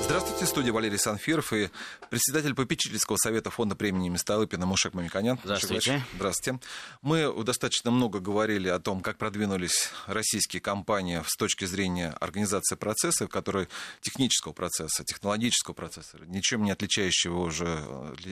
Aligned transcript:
Здравствуйте, 0.00 0.46
студия 0.46 0.72
Валерий 0.72 0.98
Санфиров 0.98 1.52
и 1.52 1.70
председатель 2.10 2.54
попечительского 2.54 3.16
совета 3.16 3.50
фонда 3.50 3.76
премии 3.76 4.16
Столыпина 4.16 4.64
Мушек 4.64 4.94
Мамиконян. 4.94 5.38
Здравствуйте. 5.44 6.02
Здравствуйте. 6.14 6.60
Мы 7.02 7.32
достаточно 7.44 7.90
много 7.90 8.20
говорили 8.20 8.68
о 8.68 8.78
том, 8.78 9.00
как 9.00 9.18
продвинулись 9.18 9.90
российские 10.06 10.60
компании 10.60 11.22
с 11.26 11.36
точки 11.36 11.66
зрения 11.66 12.16
организации 12.20 12.76
процесса, 12.76 13.26
который 13.26 13.68
технического 14.00 14.52
процесса, 14.52 15.04
технологического 15.04 15.74
процесса, 15.74 16.18
ничем 16.26 16.62
не 16.62 16.70
отличающего 16.70 17.40
уже, 17.40 17.84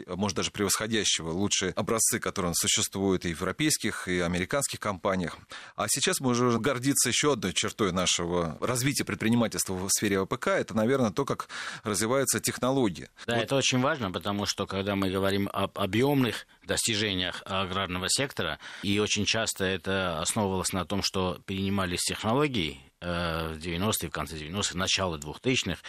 может 0.07 0.37
даже 0.37 0.51
превосходящего 0.51 1.31
лучшие 1.31 1.73
образцы, 1.73 2.19
которые 2.21 2.55
существуют 2.55 3.27
и 3.27 3.35
в 3.35 3.41
европейских, 3.41 4.09
и 4.09 4.21
американских 4.21 4.81
компаниях. 4.81 5.37
А 5.75 5.89
сейчас 5.89 6.21
мы 6.21 6.31
уже 6.31 6.59
гордиться 6.59 7.09
еще 7.09 7.35
одной 7.35 7.53
чертой 7.53 7.93
нашего 7.93 8.57
развития 8.61 9.05
предпринимательства 9.05 9.75
в 9.75 9.89
сфере 9.91 10.21
АПК, 10.21 10.49
это, 10.49 10.75
наверное, 10.75 11.11
то, 11.11 11.25
как 11.25 11.49
развиваются 11.85 12.41
технологии. 12.41 13.09
Да, 13.27 13.37
вот. 13.37 13.45
это 13.45 13.57
очень 13.57 13.81
важно, 13.81 14.11
потому 14.11 14.47
что 14.47 14.67
когда 14.67 14.97
мы 14.97 15.11
говорим 15.11 15.49
об 15.53 15.79
объемных 15.79 16.47
достижениях 16.65 17.43
аграрного 17.45 18.07
сектора, 18.09 18.59
и 18.83 18.99
очень 18.99 19.25
часто 19.25 19.65
это 19.65 20.21
основывалось 20.21 20.73
на 20.73 20.85
том, 20.85 21.03
что 21.03 21.39
перенимались 21.47 22.03
технологии 22.03 22.81
э, 23.01 23.55
в 23.55 23.59
90-е, 23.59 24.09
в 24.09 24.13
конце 24.13 24.37
90-х, 24.37 24.77
начало 24.77 25.19
2000-х, 25.19 25.81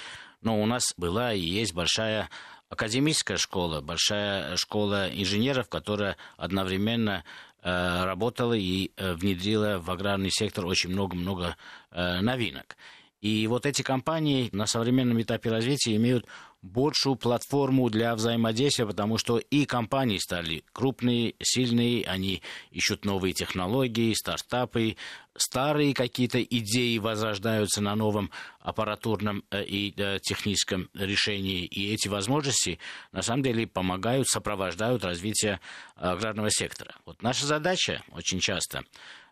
но 0.42 0.62
у 0.62 0.66
нас 0.66 0.94
была 0.98 1.34
и 1.34 1.40
есть 1.40 1.74
большая 1.74 2.30
академическая 2.70 3.38
школа, 3.38 3.82
большая 3.82 4.56
школа 4.58 5.10
инженеров, 5.10 5.70
которая 5.70 6.18
одновременно 6.38 7.24
э, 7.64 8.04
работала 8.04 8.54
и 8.54 8.92
э, 8.98 9.14
внедрила 9.14 9.80
в 9.80 9.90
аграрный 9.90 10.32
сектор 10.32 10.66
очень 10.66 10.90
много-много 10.90 11.56
новинок. 11.92 12.76
И 13.22 13.48
вот 13.48 13.66
эти 13.66 13.82
компании 13.82 14.50
на 14.52 14.68
современном 14.68 15.22
этапе 15.22 15.50
развития 15.50 15.96
имеют 15.96 16.26
большую 16.62 17.16
платформу 17.16 17.90
для 17.90 18.16
взаимодействия, 18.16 18.86
потому 18.86 19.18
что 19.18 19.38
и 19.38 19.66
компании 19.66 20.18
стали 20.18 20.64
крупные, 20.74 21.36
сильные, 21.42 22.06
они 22.06 22.42
ищут 22.72 23.06
новые 23.06 23.34
технологии, 23.34 24.14
стартапы, 24.14 24.98
старые 25.36 25.94
какие-то 25.94 26.42
идеи 26.44 26.98
возрождаются 26.98 27.82
на 27.82 27.96
новом 27.96 28.32
аппаратурном 28.60 29.44
э, 29.52 29.64
и 29.64 29.94
э, 29.98 30.20
техническом 30.20 30.90
решении. 30.94 31.66
И 31.66 31.94
эти 31.94 32.08
возможности, 32.08 32.80
на 33.12 33.22
самом 33.22 33.44
деле, 33.44 33.68
помогают, 33.68 34.28
сопровождают 34.28 35.04
развитие 35.04 35.60
аграрного 35.96 36.50
сектора. 36.52 36.96
Вот 37.06 37.22
наша 37.22 37.46
задача 37.46 38.04
очень 38.12 38.40
часто 38.40 38.84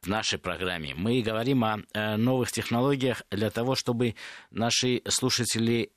в 0.05 0.07
нашей 0.07 0.39
программе. 0.39 0.93
Мы 0.95 1.21
говорим 1.21 1.63
о 1.63 1.79
э, 1.93 2.15
новых 2.15 2.51
технологиях 2.51 3.23
для 3.31 3.49
того, 3.49 3.75
чтобы 3.75 4.15
наши 4.51 5.01
слушатели 5.07 5.89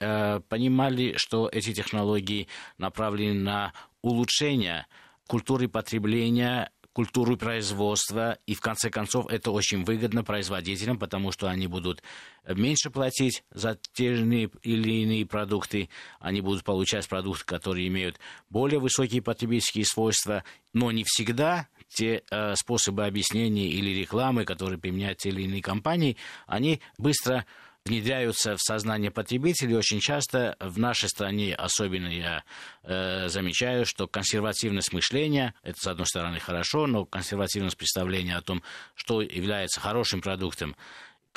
понимали, 0.49 1.15
что 1.17 1.49
эти 1.49 1.75
технологии 1.75 2.49
направлены 2.79 3.39
на 3.41 3.73
улучшение 4.03 4.87
культуры 5.27 5.69
потребления 5.69 6.71
культуру 6.99 7.37
производства, 7.37 8.39
и 8.47 8.55
в 8.55 8.61
конце 8.61 8.91
концов 8.91 9.29
это 9.29 9.53
очень 9.53 9.85
выгодно 9.85 10.25
производителям, 10.25 10.99
потому 10.99 11.31
что 11.31 11.49
они 11.49 11.69
будут 11.69 12.03
меньше 12.45 12.91
платить 12.91 13.45
за 13.53 13.79
те 13.93 14.15
или 14.15 15.03
иные 15.03 15.25
продукты, 15.25 15.91
они 16.19 16.41
будут 16.41 16.65
получать 16.65 17.09
продукты, 17.09 17.45
которые 17.45 17.87
имеют 17.87 18.19
более 18.51 18.81
высокие 18.81 19.23
потребительские 19.23 19.85
свойства, 19.85 20.43
но 20.73 20.91
не 20.91 21.05
всегда 21.07 21.69
те 21.89 22.23
э, 22.31 22.55
способы 22.57 23.07
объяснения 23.07 23.69
или 23.69 23.99
рекламы, 23.99 24.45
которые 24.45 24.79
применяют 24.79 25.19
те 25.19 25.31
или 25.31 25.43
иные 25.43 25.63
компании, 25.63 26.17
они 26.47 26.81
быстро 26.99 27.47
внедряются 27.85 28.57
в 28.57 28.61
сознание 28.61 29.11
потребителей. 29.11 29.75
Очень 29.75 30.01
часто 30.01 30.57
в 30.61 30.79
нашей 30.79 31.09
стране, 31.09 31.55
особенно 31.55 32.09
я 32.09 32.45
э, 32.83 33.29
замечаю, 33.29 33.87
что 33.87 34.07
консервативность 34.07 34.93
мышления, 34.93 35.55
это, 35.63 35.81
с 35.81 35.87
одной 35.87 36.07
стороны, 36.07 36.39
хорошо, 36.39 36.87
но 36.87 37.05
консервативность 37.07 37.77
представления 37.77 38.37
о 38.37 38.43
том, 38.43 38.63
что 38.95 39.23
является 39.23 39.81
хорошим 39.81 40.21
продуктом, 40.21 40.77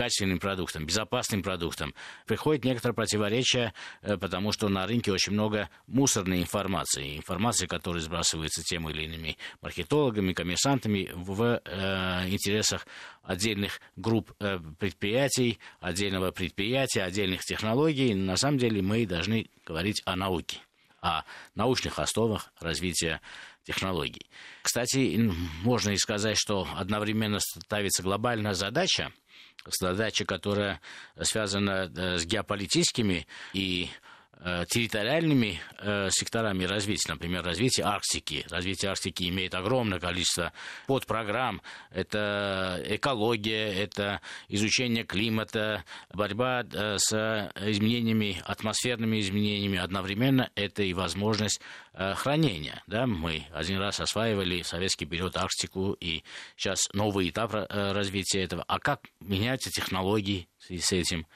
качественным 0.02 0.40
продуктом, 0.40 0.88
безопасным 0.88 1.44
продуктом, 1.44 1.94
приходит 2.26 2.66
некоторое 2.66 2.96
противоречие, 2.96 3.72
э, 4.02 4.18
потому 4.18 4.52
что 4.52 4.68
на 4.68 4.88
рынке 4.88 5.12
очень 5.12 5.34
много 5.34 5.70
мусорной 5.86 6.42
информации, 6.42 7.18
информации, 7.18 7.68
которая 7.68 8.02
сбрасывается 8.02 8.64
тем 8.64 8.90
или 8.90 9.04
иными 9.04 9.38
маркетологами, 9.62 10.34
коммерсантами 10.34 11.12
в 11.14 11.62
э, 11.64 12.30
интересах 12.30 12.88
отдельных 13.22 13.80
групп 13.96 14.34
э, 14.40 14.58
предприятий, 14.80 15.60
отдельного 15.80 16.32
предприятия, 16.32 17.04
отдельных 17.04 17.46
технологий. 17.46 18.16
На 18.16 18.38
самом 18.38 18.58
деле 18.58 18.82
мы 18.82 19.06
должны 19.06 19.52
говорить 19.68 20.02
о 20.06 20.16
науке 20.16 20.58
о 21.04 21.24
научных 21.56 21.98
основах 21.98 22.52
развития 22.60 23.22
технологий. 23.64 24.30
Кстати, 24.62 25.32
можно 25.64 25.92
и 25.92 25.98
сказать, 25.98 26.38
что 26.38 26.68
одновременно 26.76 27.40
ставится 27.40 28.04
глобальная 28.04 28.54
задача 28.54 29.12
задача, 29.66 30.26
которая 30.26 30.82
связана 31.22 31.92
э, 31.96 32.18
с 32.18 32.26
геополитическими 32.26 33.28
и 33.54 33.90
территориальными 34.70 35.62
э, 35.78 36.10
секторами 36.10 36.64
развития, 36.64 37.12
например, 37.12 37.44
развитие 37.44 37.86
Арктики. 37.86 38.44
Развитие 38.50 38.90
Арктики 38.90 39.30
имеет 39.30 39.54
огромное 39.54 40.00
количество 40.00 40.52
подпрограмм. 40.88 41.62
Это 41.92 42.82
экология, 42.86 43.72
это 43.72 44.20
изучение 44.48 45.04
климата, 45.04 45.84
борьба 46.12 46.64
э, 46.64 46.98
с 46.98 47.52
изменениями, 47.56 48.42
атмосферными 48.44 49.20
изменениями. 49.20 49.78
Одновременно 49.78 50.50
это 50.56 50.84
и 50.84 50.94
возможность 50.94 51.62
хранения. 51.94 52.82
Да? 52.88 53.06
Мы 53.06 53.46
один 53.52 53.78
раз 53.80 54.00
осваивали 54.00 54.62
в 54.62 54.68
советский 54.68 55.06
период 55.06 55.36
Арктику, 55.36 55.92
и 56.00 56.24
сейчас 56.56 56.90
новый 56.94 57.30
этап 57.30 57.54
развития 57.54 58.44
этого. 58.44 58.64
А 58.68 58.80
как 58.80 59.02
меняются 59.20 59.70
технологии 59.70 60.48
в 60.58 60.64
связи 60.64 60.82
с 60.82 60.92
этим? 60.94 61.28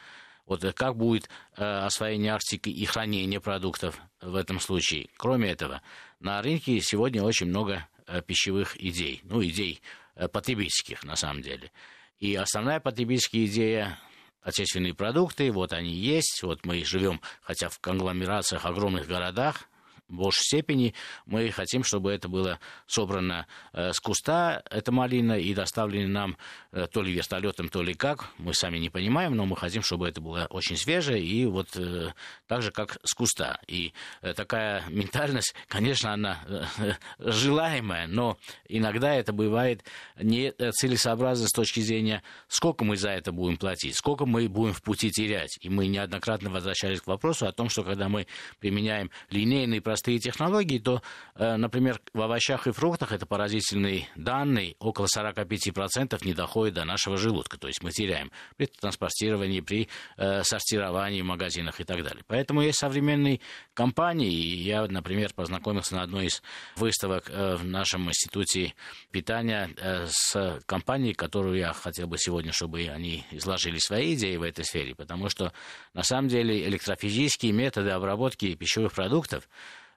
Вот 0.46 0.64
как 0.76 0.96
будет 0.96 1.30
э, 1.58 1.64
освоение 1.64 2.34
Арктики 2.34 2.70
и 2.70 2.86
хранение 2.86 3.40
продуктов 3.40 4.00
в 4.22 4.36
этом 4.36 4.60
случае. 4.60 5.10
Кроме 5.18 5.50
этого, 5.50 5.82
на 6.20 6.42
рынке 6.42 6.80
сегодня 6.82 7.24
очень 7.24 7.48
много 7.48 7.88
э, 8.06 8.22
пищевых 8.22 8.80
идей, 8.82 9.22
ну, 9.24 9.44
идей 9.44 9.82
э, 10.16 10.28
потребительских 10.28 11.04
на 11.04 11.16
самом 11.16 11.42
деле. 11.42 11.72
И 12.20 12.36
основная 12.36 12.80
потребительская 12.80 13.46
идея 13.46 14.00
отечественные 14.42 14.94
продукты, 14.94 15.52
вот 15.52 15.74
они 15.74 15.92
есть, 15.92 16.44
вот 16.44 16.66
мы 16.66 16.86
живем, 16.86 17.20
хотя 17.42 17.68
в 17.68 17.80
конгломерациях, 17.80 18.66
огромных 18.66 19.08
городах, 19.08 19.68
большей 20.08 20.44
степени 20.44 20.94
мы 21.26 21.50
хотим, 21.52 21.84
чтобы 21.84 22.12
это 22.12 22.28
было 22.28 22.60
собрано 22.88 23.48
э, 23.74 23.92
с 23.94 24.00
куста, 24.00 24.64
эта 24.70 24.92
малина, 24.92 25.40
и 25.40 25.54
доставлено 25.54 26.08
нам 26.08 26.38
э, 26.72 26.88
то 26.92 27.02
ли 27.02 27.14
вертолетом, 27.14 27.70
то 27.70 27.82
ли 27.82 27.94
как, 27.94 28.30
мы 28.38 28.54
сами 28.54 28.78
не 28.78 28.90
понимаем, 28.90 29.36
но 29.36 29.46
мы 29.46 29.56
хотим, 29.56 29.82
чтобы 29.82 30.08
это 30.08 30.22
было 30.22 30.48
очень 30.50 30.78
свежее, 30.78 31.24
и 31.24 31.46
вот 31.46 31.76
э, 31.76 32.14
так 32.48 32.62
же, 32.62 32.72
как 32.72 32.98
с 33.04 33.14
куста. 33.14 33.60
И 33.68 33.94
такая 34.36 34.84
ментальность, 34.90 35.56
конечно, 35.68 36.14
она 36.14 36.40
желаемая, 37.20 38.08
но 38.08 38.38
иногда 38.68 39.14
это 39.14 39.34
бывает 39.34 39.84
не 40.20 40.52
целесообразно 40.52 41.48
с 41.48 41.52
точки 41.52 41.80
зрения, 41.80 42.24
сколько 42.48 42.84
мы 42.84 42.98
за 42.98 43.10
это 43.10 43.32
будем 43.32 43.58
платить, 43.58 43.96
сколько 43.96 44.26
мы 44.26 44.48
будем 44.48 44.74
в 44.74 44.82
пути 44.82 45.10
терять. 45.10 45.58
И 45.62 45.70
мы 45.70 45.88
неоднократно 45.88 46.50
возвращались 46.50 47.02
к 47.02 47.08
вопросу 47.08 47.48
о 47.48 47.52
том, 47.52 47.70
что 47.70 47.84
когда 47.84 48.10
мы 48.10 48.28
применяем 48.60 49.10
линейный 49.30 49.82
простые 49.96 50.20
технологии, 50.20 50.78
то, 50.78 51.02
э, 51.36 51.56
например, 51.56 52.02
в 52.14 52.20
овощах 52.20 52.68
и 52.68 52.74
фруктах 52.74 53.14
это 53.14 53.26
поразительный 53.26 54.10
данный, 54.18 54.76
около 54.80 55.08
45% 55.08 56.26
не 56.26 56.34
доходит 56.34 56.74
до 56.74 56.84
нашего 56.84 57.16
желудка. 57.16 57.58
То 57.58 57.68
есть 57.68 57.82
мы 57.82 57.92
теряем 57.92 58.30
при 58.58 58.66
транспортировании, 58.66 59.62
при 59.62 59.88
э, 60.18 60.44
сортировании 60.44 61.22
в 61.22 61.26
магазинах 61.26 61.80
и 61.80 61.86
так 61.86 62.04
далее. 62.04 62.26
Поэтому 62.28 62.62
есть 62.62 62.78
современные 62.78 63.40
компании. 63.74 64.34
Я, 64.34 64.86
например, 64.86 65.32
познакомился 65.34 65.96
на 65.96 66.02
одной 66.02 66.26
из 66.26 66.44
выставок 66.76 67.30
э, 67.30 67.56
в 67.56 67.64
нашем 67.64 68.10
институте 68.10 68.74
питания 69.12 69.70
с 70.10 70.60
компанией, 70.66 71.14
которую 71.14 71.58
я 71.58 71.72
хотел 71.72 72.08
бы 72.08 72.18
сегодня, 72.18 72.52
чтобы 72.52 72.86
они 72.90 73.24
изложили 73.32 73.78
свои 73.78 74.14
идеи 74.16 74.36
в 74.36 74.44
этой 74.44 74.66
сфере, 74.66 74.94
потому 74.94 75.30
что 75.30 75.54
на 75.94 76.04
самом 76.04 76.28
деле 76.28 76.68
электрофизические 76.68 77.54
методы 77.54 77.92
обработки 77.92 78.56
пищевых 78.56 78.92
продуктов 78.92 79.48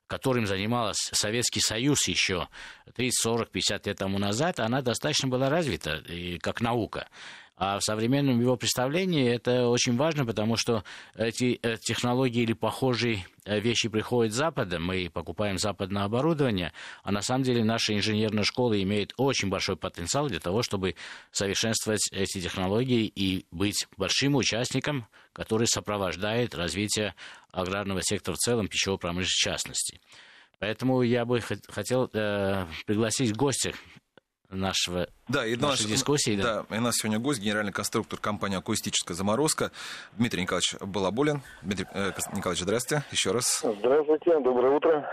которым 0.09 0.47
занимался 0.47 1.15
Советский 1.15 1.61
Союз 1.61 2.09
еще 2.09 2.49
30, 2.97 3.23
40, 3.23 3.51
50 3.51 3.87
лет 3.87 3.99
тому 3.99 4.19
назад, 4.19 4.59
она 4.59 4.83
достаточно 4.83 5.29
была 5.29 5.49
развита 5.49 5.97
и 6.09 6.39
как 6.39 6.61
наука. 6.61 7.09
А 7.59 7.81
в 7.81 7.83
современном 7.83 8.41
его 8.41 8.57
представлении 8.57 9.29
это 9.29 9.67
очень 9.67 9.97
важно, 9.97 10.25
потому 10.25 10.57
что 10.57 10.85
эти 11.17 11.59
э, 11.61 11.77
технологии 11.79 12.43
или 12.43 12.53
похожие 12.53 13.27
э, 13.45 13.59
вещи 13.59 13.89
приходят 13.89 14.33
с 14.33 14.37
Запада, 14.37 14.79
мы 14.79 15.11
покупаем 15.13 15.59
западное 15.59 16.05
оборудование, 16.05 16.73
а 17.03 17.11
на 17.11 17.21
самом 17.21 17.43
деле 17.43 17.65
наша 17.65 17.95
инженерная 17.95 18.45
школа 18.45 18.81
имеет 18.81 19.13
очень 19.17 19.49
большой 19.49 19.77
потенциал 19.77 20.29
для 20.29 20.39
того, 20.39 20.63
чтобы 20.63 20.95
совершенствовать 21.33 22.09
эти 22.13 22.41
технологии 22.41 23.11
и 23.13 23.45
быть 23.51 23.89
большим 23.97 24.37
участником, 24.37 25.09
который 25.33 25.67
сопровождает 25.67 26.55
развитие 26.55 27.17
аграрного 27.51 28.03
сектора 28.05 28.37
в 28.37 28.39
целом, 28.39 28.69
пищевой 28.69 28.99
промышленности 28.99 29.41
в 29.41 29.43
частности. 29.43 30.01
Поэтому 30.61 31.03
я 31.03 31.25
бы 31.25 31.41
хотел 31.69 32.09
э, 32.13 32.67
пригласить 32.87 33.35
гостя 33.35 33.73
нашего, 34.51 35.09
да, 35.29 35.47
и 35.47 35.57
нашей 35.57 35.83
наш, 35.83 35.91
дискуссии. 35.91 36.37
Да. 36.37 36.65
да, 36.69 36.77
и 36.77 36.79
у 36.79 36.83
нас 36.83 36.97
сегодня 36.97 37.19
гость, 37.19 37.41
генеральный 37.41 37.73
конструктор 37.73 38.19
компании 38.19 38.59
«Акустическая 38.59 39.17
заморозка» 39.17 39.71
Дмитрий 40.17 40.43
Николаевич 40.43 40.75
Балаболин. 40.81 41.43
Дмитрий 41.63 41.87
э, 41.93 42.13
Николаевич, 42.35 42.63
здравствуйте 42.63 43.05
еще 43.13 43.33
раз. 43.33 43.63
Здравствуйте, 43.63 44.39
доброе 44.41 44.77
утро. 44.77 45.09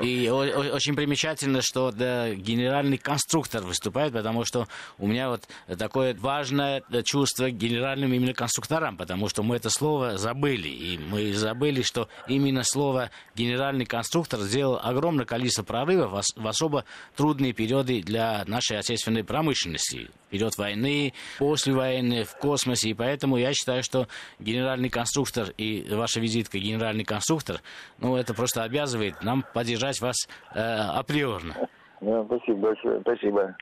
И 0.00 0.30
очень 0.30 0.96
примечательно, 0.96 1.60
что 1.60 1.90
да, 1.90 2.32
генеральный 2.34 2.96
конструктор 2.96 3.62
выступает, 3.62 4.14
потому 4.14 4.46
что 4.46 4.66
у 4.96 5.06
меня 5.06 5.28
вот 5.28 5.42
такое 5.78 6.14
важное 6.14 6.82
чувство 7.04 7.50
генеральным 7.50 8.14
именно 8.14 8.32
конструкторам, 8.32 8.96
потому 8.96 9.28
что 9.28 9.42
мы 9.42 9.56
это 9.56 9.68
слово 9.68 10.16
забыли. 10.16 10.68
И 10.68 10.96
мы 10.96 11.34
забыли, 11.34 11.82
что 11.82 12.08
именно 12.26 12.62
слово 12.64 13.10
генеральный 13.34 13.84
конструктор 13.84 14.40
сделал 14.40 14.80
огромное 14.82 15.26
количество 15.26 15.62
прорывов 15.62 16.24
в 16.36 16.48
особо 16.48 16.86
трудные 17.14 17.52
периоды 17.52 18.02
для 18.02 18.44
нашей 18.46 18.78
отечественной 18.78 19.24
промышленности. 19.24 20.08
Период 20.30 20.56
войны, 20.56 21.12
после 21.36 21.74
войны, 21.74 22.24
в 22.24 22.34
космосе. 22.38 22.88
И 22.88 22.94
поэтому 22.94 23.36
я 23.36 23.52
считаю, 23.52 23.82
что 23.82 24.08
генеральный 24.38 24.88
конструктор 24.88 25.50
и 25.58 25.86
ваша 25.90 26.20
визитка 26.20 26.58
генеральный 26.58 27.04
конструктор, 27.04 27.60
ну, 27.98 28.16
это 28.16 28.32
просто 28.32 28.62
обязывает 28.62 29.22
нам 29.22 29.44
поддержать 29.52 29.81
поддержать 29.82 30.00
вас 30.00 30.16
э, 30.54 30.60
априорно. 30.60 31.54
Да, 32.00 32.24
спасибо 32.24 32.58
большое, 32.58 33.00
спасибо. 33.02 33.56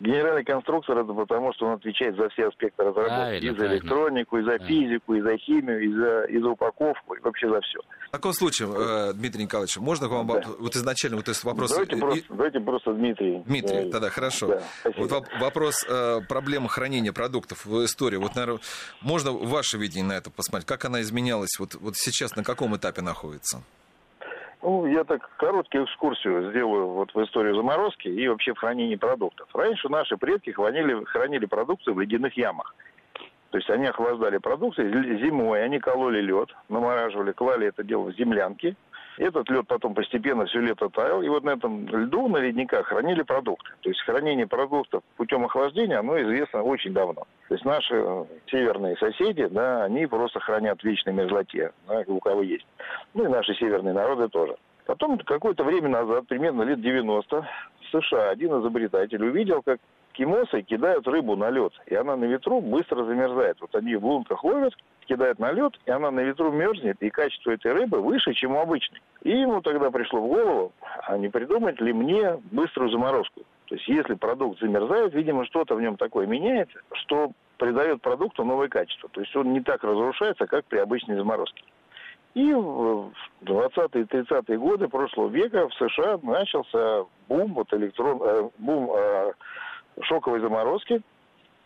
Генеральный 0.00 0.44
конструктор 0.44 0.98
это 0.98 1.14
потому, 1.14 1.54
что 1.54 1.64
он 1.64 1.72
отвечает 1.76 2.14
за 2.16 2.28
все 2.28 2.48
аспекты 2.48 2.82
разработки. 2.82 3.08
Правильно, 3.08 3.46
и 3.46 3.48
за 3.48 3.56
правильно. 3.56 3.74
электронику, 3.74 4.36
и 4.36 4.42
за 4.42 4.58
физику, 4.58 5.14
и 5.14 5.20
за 5.22 5.38
химию, 5.38 5.82
и 5.82 5.94
за, 5.94 6.24
и 6.24 6.38
за 6.38 6.48
упаковку, 6.50 7.14
и 7.14 7.20
вообще 7.20 7.48
за 7.48 7.58
все. 7.62 7.78
В 8.08 8.10
таком 8.10 8.34
случае, 8.34 8.68
э, 8.68 9.12
Дмитрий 9.14 9.44
Николаевич, 9.44 9.78
можно 9.78 10.08
к 10.08 10.10
вам 10.10 10.26
да. 10.26 10.42
вот 10.58 10.76
изначально 10.76 11.16
вот 11.16 11.28
этот 11.28 11.42
вопрос... 11.44 11.70
Давайте, 11.70 11.96
просто, 11.96 12.24
давайте 12.28 12.60
просто 12.60 12.92
Дмитрий. 12.92 13.42
Дмитрий, 13.46 13.84
да. 13.86 13.90
тогда 13.92 14.10
хорошо. 14.10 14.46
Да, 14.46 14.90
вот 14.98 15.26
вопрос 15.40 15.82
э, 15.88 16.20
проблемы 16.28 16.68
хранения 16.68 17.14
продуктов 17.14 17.64
в 17.64 17.82
истории. 17.82 18.18
Вот, 18.18 18.34
наверное, 18.34 18.60
можно 19.00 19.32
ваше 19.32 19.78
видение 19.78 20.08
на 20.08 20.16
это 20.18 20.30
посмотреть? 20.30 20.68
Как 20.68 20.84
она 20.84 21.00
изменялась? 21.00 21.56
Вот, 21.58 21.74
вот 21.76 21.96
сейчас 21.96 22.36
на 22.36 22.44
каком 22.44 22.76
этапе 22.76 23.00
находится? 23.00 23.62
Ну, 24.62 24.86
я 24.86 25.04
так 25.04 25.28
короткую 25.36 25.84
экскурсию 25.84 26.50
сделаю 26.50 26.88
вот 26.88 27.14
в 27.14 27.22
историю 27.22 27.54
заморозки 27.54 28.08
и 28.08 28.26
вообще 28.28 28.54
в 28.54 28.58
хранении 28.58 28.96
продуктов. 28.96 29.48
Раньше 29.54 29.88
наши 29.88 30.16
предки 30.16 30.50
хранили, 30.50 31.04
хранили 31.04 31.46
продукцию 31.46 31.94
в 31.94 32.00
ледяных 32.00 32.36
ямах. 32.36 32.74
То 33.50 33.58
есть 33.58 33.70
они 33.70 33.86
охлаждали 33.86 34.38
продукцию 34.38 35.18
зимой, 35.18 35.64
они 35.64 35.78
кололи 35.78 36.20
лед, 36.20 36.54
намораживали, 36.68 37.32
клали 37.32 37.68
это 37.68 37.84
дело 37.84 38.10
в 38.10 38.16
землянки, 38.16 38.76
этот 39.18 39.48
лед 39.50 39.66
потом 39.66 39.94
постепенно 39.94 40.46
все 40.46 40.60
лето 40.60 40.88
таял, 40.88 41.22
и 41.22 41.28
вот 41.28 41.44
на 41.44 41.50
этом 41.50 41.86
льду, 41.88 42.28
на 42.28 42.38
ледниках 42.38 42.86
хранили 42.86 43.22
продукты. 43.22 43.70
То 43.80 43.90
есть 43.90 44.02
хранение 44.02 44.46
продуктов 44.46 45.02
путем 45.16 45.44
охлаждения, 45.44 45.98
оно 45.98 46.20
известно 46.22 46.62
очень 46.62 46.92
давно. 46.92 47.26
То 47.48 47.54
есть 47.54 47.64
наши 47.64 47.94
э, 47.94 48.24
северные 48.48 48.96
соседи, 48.96 49.46
да, 49.46 49.84
они 49.84 50.06
просто 50.06 50.40
хранят 50.40 50.82
вечной 50.82 51.12
мерзлоте, 51.12 51.72
да, 51.88 52.02
у 52.06 52.20
кого 52.20 52.42
есть. 52.42 52.66
Ну 53.14 53.24
и 53.24 53.28
наши 53.28 53.54
северные 53.54 53.94
народы 53.94 54.28
тоже. 54.28 54.56
Потом 54.86 55.18
какое-то 55.18 55.64
время 55.64 55.88
назад, 55.88 56.26
примерно 56.28 56.62
лет 56.62 56.80
90, 56.80 57.40
в 57.40 58.00
США 58.00 58.30
один 58.30 58.60
изобретатель 58.60 59.22
увидел, 59.24 59.62
как 59.62 59.80
эскимосы 60.16 60.62
кидают 60.62 61.06
рыбу 61.06 61.36
на 61.36 61.50
лед, 61.50 61.72
и 61.86 61.94
она 61.94 62.16
на 62.16 62.24
ветру 62.24 62.60
быстро 62.60 63.04
замерзает. 63.04 63.58
Вот 63.60 63.74
они 63.74 63.96
в 63.96 64.04
лунках 64.04 64.42
ловят, 64.44 64.74
кидают 65.06 65.38
на 65.38 65.52
лед, 65.52 65.74
и 65.84 65.90
она 65.90 66.10
на 66.10 66.20
ветру 66.20 66.50
мерзнет, 66.50 66.96
и 67.00 67.10
качество 67.10 67.50
этой 67.50 67.72
рыбы 67.72 68.00
выше, 68.00 68.32
чем 68.34 68.56
у 68.56 68.60
обычной. 68.60 69.00
И 69.22 69.30
ему 69.30 69.60
тогда 69.60 69.90
пришло 69.90 70.20
в 70.20 70.28
голову, 70.28 70.72
а 71.06 71.16
не 71.18 71.28
придумать 71.28 71.80
ли 71.80 71.92
мне 71.92 72.38
быструю 72.50 72.90
заморозку. 72.90 73.42
То 73.66 73.74
есть 73.74 73.88
если 73.88 74.14
продукт 74.14 74.60
замерзает, 74.60 75.12
видимо, 75.14 75.44
что-то 75.46 75.74
в 75.74 75.80
нем 75.80 75.96
такое 75.96 76.26
меняется, 76.26 76.78
что 76.92 77.32
придает 77.58 78.00
продукту 78.00 78.44
новое 78.44 78.68
качество. 78.68 79.08
То 79.10 79.20
есть 79.20 79.34
он 79.34 79.52
не 79.52 79.60
так 79.60 79.82
разрушается, 79.82 80.46
как 80.46 80.64
при 80.66 80.78
обычной 80.78 81.16
заморозке. 81.16 81.62
И 82.34 82.52
в 82.52 83.12
20-е 83.44 84.04
30-е 84.04 84.58
годы 84.58 84.88
прошлого 84.88 85.28
века 85.28 85.68
в 85.68 85.74
США 85.74 86.18
начался 86.22 87.06
бум, 87.28 87.54
вот 87.54 87.72
электрон, 87.72 88.20
э, 88.22 88.50
бум 88.58 88.90
э, 88.94 89.32
шоковой 90.02 90.40
заморозки. 90.40 91.02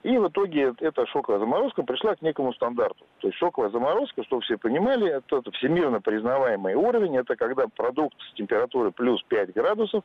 И 0.03 0.17
в 0.17 0.29
итоге 0.29 0.73
эта 0.81 1.07
шоковая 1.07 1.41
заморозка 1.41 1.83
пришла 1.83 2.15
к 2.15 2.23
некому 2.23 2.55
стандарту. 2.55 3.05
То 3.19 3.29
есть 3.29 3.39
шоковая 3.39 3.69
заморозка, 3.69 4.25
чтобы 4.25 4.41
все 4.43 4.57
понимали, 4.57 5.11
это, 5.11 5.37
это 5.37 5.51
всемирно 5.53 6.01
признаваемый 6.01 6.75
уровень. 6.75 7.19
Это 7.19 7.37
когда 7.37 7.67
продукт 7.69 8.17
с 8.31 8.35
температуры 8.35 8.93
плюс 8.93 9.23
5 9.25 9.53
градусов 9.53 10.03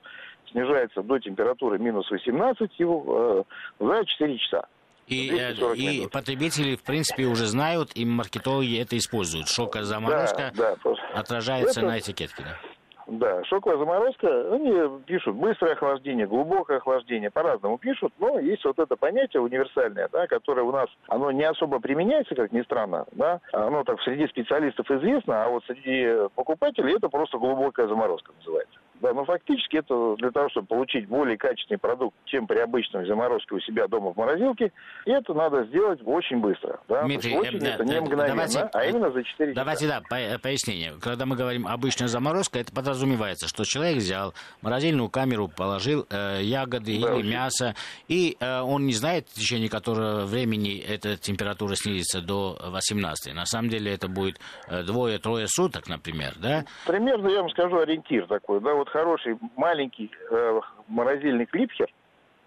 снижается 0.52 1.02
до 1.02 1.20
температуры 1.20 1.80
минус 1.80 2.12
18 2.12 2.72
э, 2.78 3.44
за 3.80 4.06
4 4.06 4.38
часа. 4.38 4.68
И, 5.08 5.30
э, 5.30 5.54
и 5.76 6.08
потребители, 6.12 6.76
в 6.76 6.84
принципе, 6.84 7.26
уже 7.26 7.46
знают, 7.46 7.92
и 7.96 8.06
маркетологи 8.06 8.82
это 8.82 8.98
используют. 8.98 9.48
Шоковая 9.48 9.86
заморозка 9.86 10.52
да, 10.56 10.76
да, 10.84 10.92
отражается 11.14 11.80
это... 11.80 11.90
на 11.90 12.00
этикетке. 12.00 12.44
Да? 12.44 12.75
Да, 13.08 13.44
шоковая 13.44 13.78
заморозка, 13.78 14.54
они 14.54 14.74
пишут 15.06 15.36
быстрое 15.36 15.74
охлаждение, 15.74 16.26
глубокое 16.26 16.78
охлаждение, 16.78 17.30
по-разному 17.30 17.78
пишут, 17.78 18.12
но 18.20 18.40
есть 18.40 18.66
вот 18.66 18.80
это 18.80 18.96
понятие 18.96 19.42
универсальное, 19.42 20.10
да, 20.12 20.26
которое 20.26 20.64
у 20.64 20.72
нас, 20.72 20.90
оно 21.08 21.32
не 21.32 21.44
особо 21.44 21.80
применяется, 21.80 22.34
как 22.34 22.52
ни 22.52 22.62
странно, 22.64 23.06
да, 23.12 23.42
оно 23.54 23.84
так 23.84 24.02
среди 24.02 24.28
специалистов 24.28 24.90
известно, 24.90 25.46
а 25.46 25.50
вот 25.50 25.64
среди 25.66 26.30
покупателей 26.36 26.96
это 26.96 27.08
просто 27.10 27.38
глубокая 27.38 27.88
заморозка 27.88 28.32
называется. 28.40 28.80
Да, 29.02 29.14
но 29.14 29.26
фактически 29.26 29.78
это 29.78 30.16
для 30.18 30.32
того, 30.32 30.50
чтобы 30.50 30.68
получить 30.68 31.08
более 31.08 31.38
качественный 31.38 31.78
продукт, 31.78 32.16
чем 32.26 32.48
при 32.48 32.60
обычной 32.60 33.06
заморозке 33.06 33.56
у 33.56 33.60
себя 33.60 33.88
дома 33.88 34.14
в 34.14 34.18
морозилке, 34.18 34.72
и 35.06 35.12
это 35.12 35.34
надо 35.34 35.66
сделать 35.66 36.00
очень 36.06 36.38
быстро. 36.38 36.80
Да? 36.88 37.04
Дмитрий, 37.04 37.36
очень 37.36 37.64
э, 37.64 37.70
это 37.72 37.84
не 37.84 38.00
мгновенно, 38.00 38.28
давайте, 38.28 38.70
а 38.74 38.86
именно 38.86 39.12
за 39.12 39.24
4 39.24 39.54
Давайте, 39.54 39.86
часа. 39.86 40.02
да, 40.10 40.40
пояснение. 40.40 40.94
Когда 41.02 41.26
мы 41.26 41.36
говорим 41.36 41.68
обычная 41.68 42.08
заморозка, 42.08 42.60
это 42.60 42.74
подразумевается, 42.74 43.48
что 43.48 43.66
человек 43.66 43.98
взял 43.98 44.34
морозильную 44.62 45.10
камеру, 45.10 45.50
положил 45.50 46.08
э, 46.10 46.40
ягоды 46.42 47.00
да, 47.00 47.10
или 47.10 47.20
очень. 47.20 47.30
мясо, 47.30 47.76
и 48.08 48.38
э, 48.40 48.62
он 48.62 48.86
не 48.86 48.94
знает, 48.94 49.28
в 49.28 49.34
течение 49.34 49.70
которого 49.70 50.26
времени 50.26 50.80
эта 50.80 51.18
температура 51.18 51.76
снизится 51.76 52.22
до 52.22 52.58
18. 52.66 53.34
На 53.34 53.46
самом 53.46 53.70
деле 53.70 53.94
это 53.94 54.08
будет 54.08 54.40
э, 54.68 54.84
двое-трое 54.84 55.48
суток, 55.48 55.88
например, 55.88 56.34
да? 56.38 56.64
Примерно, 56.86 57.28
я 57.28 57.42
вам 57.42 57.50
скажу, 57.50 57.78
ориентир 57.78 58.26
такой, 58.28 58.62
да, 58.62 58.74
вот 58.74 58.85
вот 58.86 58.90
хороший 58.90 59.38
маленький 59.56 60.12
э, 60.32 60.60
морозильный 60.88 61.46
клипхер, 61.46 61.88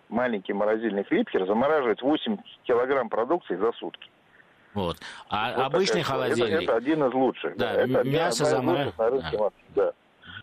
маленький 0.08 0.52
морозильный 0.52 1.04
клипхер 1.04 1.46
замораживает 1.46 2.00
8 2.00 2.36
килограмм 2.64 3.08
продукции 3.08 3.56
за 3.56 3.72
сутки. 3.72 4.08
Вот. 4.74 4.98
А 5.28 5.54
вот 5.54 5.74
обычный 5.74 6.02
холодильник? 6.02 6.62
Это, 6.62 6.62
это 6.64 6.76
один 6.76 7.04
из 7.04 7.12
лучших. 7.12 7.56
Да, 7.56 7.74
да. 7.74 7.82
Это 7.82 8.04
мясо 8.04 8.44
замораживает. 8.44 9.24
Да. 9.34 9.50
да. 9.74 9.92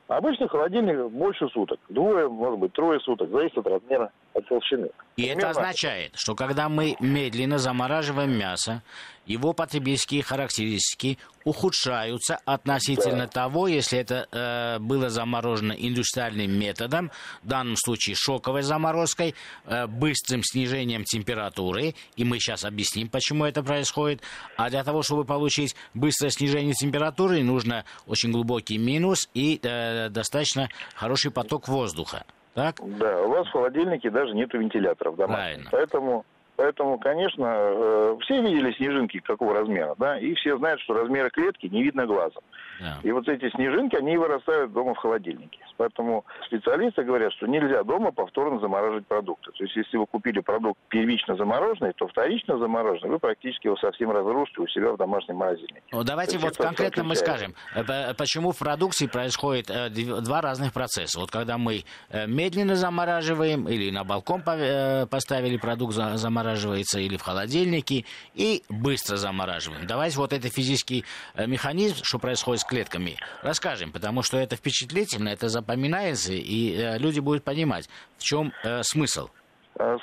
Обычный 0.07 0.47
холодильник 0.47 1.09
больше 1.11 1.47
суток. 1.49 1.79
Двое, 1.89 2.27
может 2.27 2.59
быть, 2.59 2.73
трое 2.73 2.99
суток. 2.99 3.29
Зависит 3.31 3.57
от 3.57 3.67
размера, 3.67 4.11
от 4.33 4.47
толщины. 4.47 4.89
И 5.15 5.21
Примерно... 5.21 5.39
это 5.39 5.49
означает, 5.51 6.11
что 6.15 6.35
когда 6.35 6.69
мы 6.69 6.95
медленно 6.99 7.57
замораживаем 7.57 8.37
мясо, 8.37 8.83
его 9.25 9.53
потребительские 9.53 10.23
характеристики 10.23 11.17
ухудшаются 11.43 12.39
относительно 12.45 13.27
того, 13.27 13.67
если 13.67 13.99
это 13.99 14.27
э, 14.31 14.79
было 14.79 15.09
заморожено 15.09 15.73
индустриальным 15.73 16.51
методом, 16.51 17.11
в 17.43 17.47
данном 17.47 17.75
случае 17.75 18.15
шоковой 18.15 18.63
заморозкой, 18.63 19.35
э, 19.65 19.87
быстрым 19.87 20.41
снижением 20.43 21.03
температуры, 21.03 21.93
и 22.15 22.23
мы 22.23 22.39
сейчас 22.39 22.65
объясним, 22.65 23.09
почему 23.09 23.45
это 23.45 23.63
происходит. 23.63 24.21
А 24.57 24.69
для 24.69 24.83
того, 24.83 25.03
чтобы 25.03 25.23
получить 25.23 25.75
быстрое 25.93 26.31
снижение 26.31 26.73
температуры, 26.73 27.43
нужно 27.43 27.85
очень 28.07 28.31
глубокий 28.31 28.77
минус 28.77 29.29
и 29.33 29.59
э, 29.61 30.09
достаточно 30.09 30.69
хороший 30.95 31.31
поток 31.31 31.67
воздуха. 31.67 32.25
Так? 32.55 32.77
Да, 32.81 33.21
у 33.21 33.29
вас 33.29 33.47
в 33.47 33.51
холодильнике 33.51 34.09
даже 34.09 34.33
нет 34.33 34.53
вентиляторов 34.53 35.17
дома. 35.17 35.33
Правильно. 35.33 35.69
Поэтому 35.71 36.25
Поэтому, 36.57 36.97
конечно, 36.99 37.45
э, 37.45 38.17
все 38.21 38.41
видели 38.41 38.71
снежинки 38.73 39.19
какого 39.19 39.53
размера, 39.53 39.95
да, 39.97 40.17
и 40.17 40.33
все 40.35 40.57
знают, 40.57 40.79
что 40.81 40.93
размеры 40.93 41.29
клетки 41.29 41.67
не 41.67 41.83
видно 41.83 42.05
глазом. 42.05 42.43
Да. 42.79 42.99
И 43.03 43.11
вот 43.11 43.27
эти 43.27 43.49
снежинки, 43.51 43.95
они 43.95 44.17
вырастают 44.17 44.71
дома 44.71 44.93
в 44.93 44.97
холодильнике. 44.97 45.59
Поэтому 45.77 46.23
специалисты 46.45 47.03
говорят, 47.03 47.33
что 47.33 47.47
нельзя 47.47 47.83
дома 47.83 48.11
повторно 48.11 48.59
замораживать 48.59 49.05
продукты. 49.07 49.51
То 49.51 49.63
есть, 49.63 49.75
если 49.75 49.97
вы 49.97 50.05
купили 50.05 50.39
продукт 50.39 50.79
первично 50.87 51.35
замороженный, 51.35 51.91
то 51.93 52.07
вторично 52.07 52.57
замороженный, 52.57 53.11
вы 53.11 53.19
практически 53.19 53.67
его 53.67 53.75
совсем 53.77 54.11
разрушите 54.11 54.61
у 54.61 54.67
себя 54.67 54.93
в 54.93 54.97
домашнем 54.97 55.35
морозильнике. 55.35 55.81
Ну, 55.91 56.03
давайте 56.03 56.37
вот 56.37 56.55
конкретно 56.55 57.03
мы 57.03 57.15
скажем, 57.15 57.53
э, 57.75 58.13
почему 58.17 58.51
в 58.51 58.59
продукции 58.59 59.07
происходит 59.07 59.69
э, 59.69 59.89
два 59.89 60.39
разных 60.41 60.71
процесса. 60.71 61.19
Вот 61.19 61.31
когда 61.31 61.57
мы 61.57 61.83
медленно 62.27 62.75
замораживаем 62.75 63.67
или 63.67 63.91
на 63.91 64.03
балкон 64.03 64.41
поставили 64.41 65.57
продукт 65.57 65.93
замораживаем, 65.93 66.44
замораживается 66.45 66.99
или 66.99 67.17
в 67.17 67.21
холодильнике, 67.21 68.05
и 68.33 68.63
быстро 68.69 69.17
замораживаем. 69.17 69.87
Давайте 69.87 70.17
вот 70.17 70.33
это 70.33 70.47
физический 70.49 71.03
э, 71.35 71.47
механизм, 71.47 72.03
что 72.03 72.19
происходит 72.19 72.61
с 72.61 72.65
клетками, 72.65 73.17
расскажем, 73.41 73.91
потому 73.91 74.21
что 74.21 74.37
это 74.37 74.55
впечатлительно, 74.55 75.29
это 75.29 75.49
запоминается, 75.49 76.33
и 76.33 76.75
э, 76.75 76.97
люди 76.99 77.19
будут 77.19 77.43
понимать, 77.43 77.89
в 78.17 78.23
чем 78.23 78.53
э, 78.63 78.83
смысл. 78.83 79.29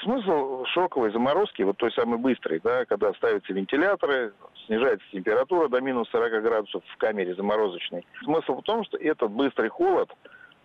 Смысл 0.03 0.65
шоковой 0.67 1.13
заморозки, 1.13 1.63
вот 1.63 1.79
той 1.79 1.91
самой 1.93 2.19
быстрой, 2.19 2.61
да, 2.63 2.85
когда 2.85 3.11
ставятся 3.15 3.55
вентиляторы, 3.55 4.35
снижается 4.67 5.07
температура 5.11 5.69
до 5.69 5.81
минус 5.81 6.11
40 6.11 6.43
градусов 6.43 6.83
в 6.93 6.97
камере 6.99 7.35
заморозочной. 7.35 8.05
Смысл 8.23 8.57
в 8.57 8.63
том, 8.65 8.85
что 8.85 8.99
этот 8.99 9.31
быстрый 9.31 9.71
холод 9.71 10.11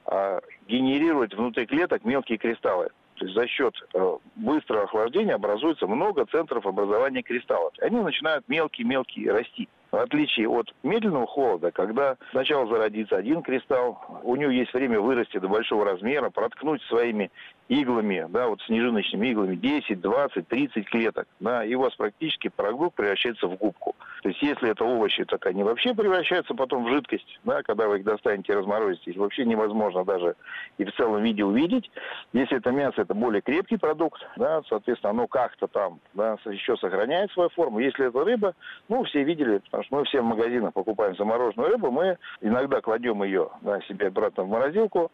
а, 0.08 0.42
генерирует 0.68 1.34
внутри 1.34 1.66
клеток 1.66 2.04
мелкие 2.04 2.38
кристаллы. 2.38 2.90
То 3.18 3.26
есть 3.26 3.36
за 3.36 3.48
счет 3.48 3.74
э, 3.94 4.18
быстрого 4.36 4.84
охлаждения 4.84 5.34
образуется 5.34 5.88
много 5.88 6.26
центров 6.28 6.66
образования 6.68 7.24
кристаллов. 7.24 7.74
Они 7.82 8.00
начинают 8.00 8.48
мелкие-мелкие 8.48 9.32
расти. 9.32 9.68
В 9.92 9.96
отличие 9.96 10.50
от 10.50 10.74
медленного 10.84 11.26
холода, 11.26 11.72
когда 11.72 12.18
сначала 12.32 12.68
зародится 12.68 13.16
один 13.16 13.42
кристалл, 13.42 13.98
у 14.24 14.36
него 14.36 14.52
есть 14.52 14.74
время 14.74 15.00
вырасти 15.00 15.38
до 15.40 15.48
большого 15.48 15.86
размера, 15.86 16.30
проткнуть 16.30 16.82
своими 16.84 17.32
иглами, 17.70 18.26
да, 18.30 18.48
вот 18.48 18.62
снежиночными 18.64 19.28
иглами 19.28 19.56
10, 19.56 20.00
20, 20.00 20.48
30 20.48 20.90
клеток, 20.90 21.28
да, 21.40 21.66
и 21.66 21.76
у 21.76 21.82
вас 21.82 21.94
практически 21.96 22.48
продукт 22.50 22.96
превращается 22.96 23.48
в 23.48 23.56
губку. 23.56 23.96
То 24.24 24.30
есть 24.30 24.42
если 24.42 24.70
это 24.70 24.84
овощи, 24.84 25.26
так 25.26 25.46
они 25.46 25.64
вообще 25.64 25.94
превращаются 25.94 26.54
потом 26.54 26.86
в 26.86 26.90
жидкость, 26.90 27.40
да, 27.44 27.62
когда 27.64 27.88
вы 27.88 28.00
их 28.00 28.04
достанете 28.04 28.54
и 28.54 28.56
разморозите, 28.56 29.12
их 29.12 29.18
вообще 29.18 29.46
невозможно 29.46 30.04
даже 30.06 30.36
и 30.78 30.86
в 30.86 30.96
целом 30.96 31.24
виде 31.24 31.44
увидеть. 31.44 31.90
Если 32.34 32.58
это 32.58 32.72
мясо, 32.72 33.02
это 33.02 33.14
более 33.14 33.42
крепкий 33.42 33.78
продукт, 33.78 34.22
да, 34.38 34.62
соответственно, 34.70 35.12
оно 35.12 35.28
как-то 35.28 35.68
там, 35.68 36.00
да, 36.14 36.38
еще 36.46 36.78
сохраняет 36.78 37.32
свою 37.32 37.50
форму. 37.50 37.80
Если 37.80 38.08
это 38.08 38.24
рыба, 38.24 38.54
ну, 38.90 39.04
все 39.04 39.24
видели, 39.24 39.60
потому 39.60 39.84
что 39.84 39.96
мы 39.96 40.06
все 40.06 40.22
в 40.22 40.26
магазинах 40.26 40.74
покупаем 40.74 41.16
замороженную 41.16 41.72
рыбу, 41.72 41.92
мы 41.92 42.18
иногда 42.42 42.82
кладем 42.82 43.24
ее 43.24 43.50
да, 43.62 43.82
себе 43.82 44.08
обратно 44.08 44.44
в 44.44 44.50
морозилку, 44.50 45.12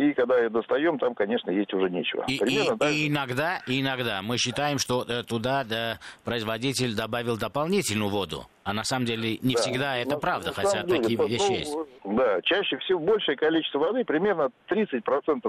и 0.00 0.14
когда 0.14 0.38
ее 0.38 0.48
достаем, 0.48 0.98
там, 0.98 1.14
конечно, 1.14 1.50
есть 1.50 1.74
уже 1.74 1.90
нечего. 1.90 2.24
И, 2.26 2.36
и, 2.36 2.66
так... 2.66 2.90
и 2.90 3.08
иногда, 3.08 3.60
иногда 3.66 4.22
мы 4.22 4.38
считаем, 4.38 4.78
что 4.78 5.04
э, 5.06 5.22
туда 5.24 5.62
да, 5.64 5.98
производитель 6.24 6.96
добавил 6.96 7.36
дополнительную 7.36 8.08
воду. 8.08 8.46
А 8.64 8.72
на 8.72 8.84
самом 8.84 9.04
деле 9.04 9.38
не 9.42 9.54
да. 9.54 9.60
всегда 9.60 9.96
это 9.96 10.14
ну, 10.14 10.20
правда, 10.20 10.52
хотя 10.52 10.82
деле, 10.84 11.02
такие 11.02 11.18
вещи 11.28 11.42
ну, 11.48 11.54
есть. 11.54 11.74
Да, 12.04 12.40
чаще 12.42 12.78
всего 12.78 12.98
большее 13.00 13.36
количество 13.36 13.78
воды, 13.78 14.04
примерно 14.04 14.50
30% 14.70 15.00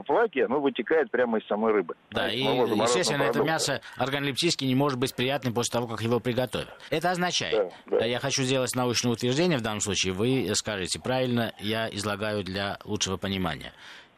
влаги, 0.08 0.40
оно 0.40 0.60
вытекает 0.60 1.10
прямо 1.12 1.38
из 1.38 1.48
самой 1.48 1.72
рыбы. 1.72 1.96
Да, 2.10 2.30
и, 2.30 2.42
естественно, 2.42 3.24
это 3.24 3.42
мясо 3.44 3.82
органолептически 3.98 4.66
не 4.66 4.76
может 4.76 5.00
быть 5.00 5.16
приятным 5.16 5.54
после 5.54 5.72
того, 5.80 5.88
как 5.88 6.02
его 6.02 6.20
приготовят. 6.20 6.70
Это 6.90 7.12
означает, 7.12 7.72
да, 7.86 8.00
да. 8.00 8.06
я 8.06 8.20
хочу 8.20 8.44
сделать 8.44 8.76
научное 8.76 9.12
утверждение 9.12 9.58
в 9.58 9.62
данном 9.62 9.82
случае, 9.82 10.14
вы 10.14 10.50
скажете 10.56 11.00
правильно, 11.00 11.54
я 11.60 11.90
излагаю 11.90 12.44
для 12.44 12.80
лучшего 12.84 13.18
понимания. 13.18 13.72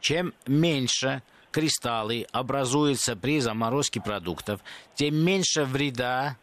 Чем 0.03 0.33
меньше 0.45 1.23
кристаллы 1.51 2.27
образуются 2.33 3.15
при 3.15 3.39
заморозке 3.39 4.01
продуктов, 4.01 4.59
тем 4.95 5.15
меньше 5.15 5.63
вреда 5.63 6.35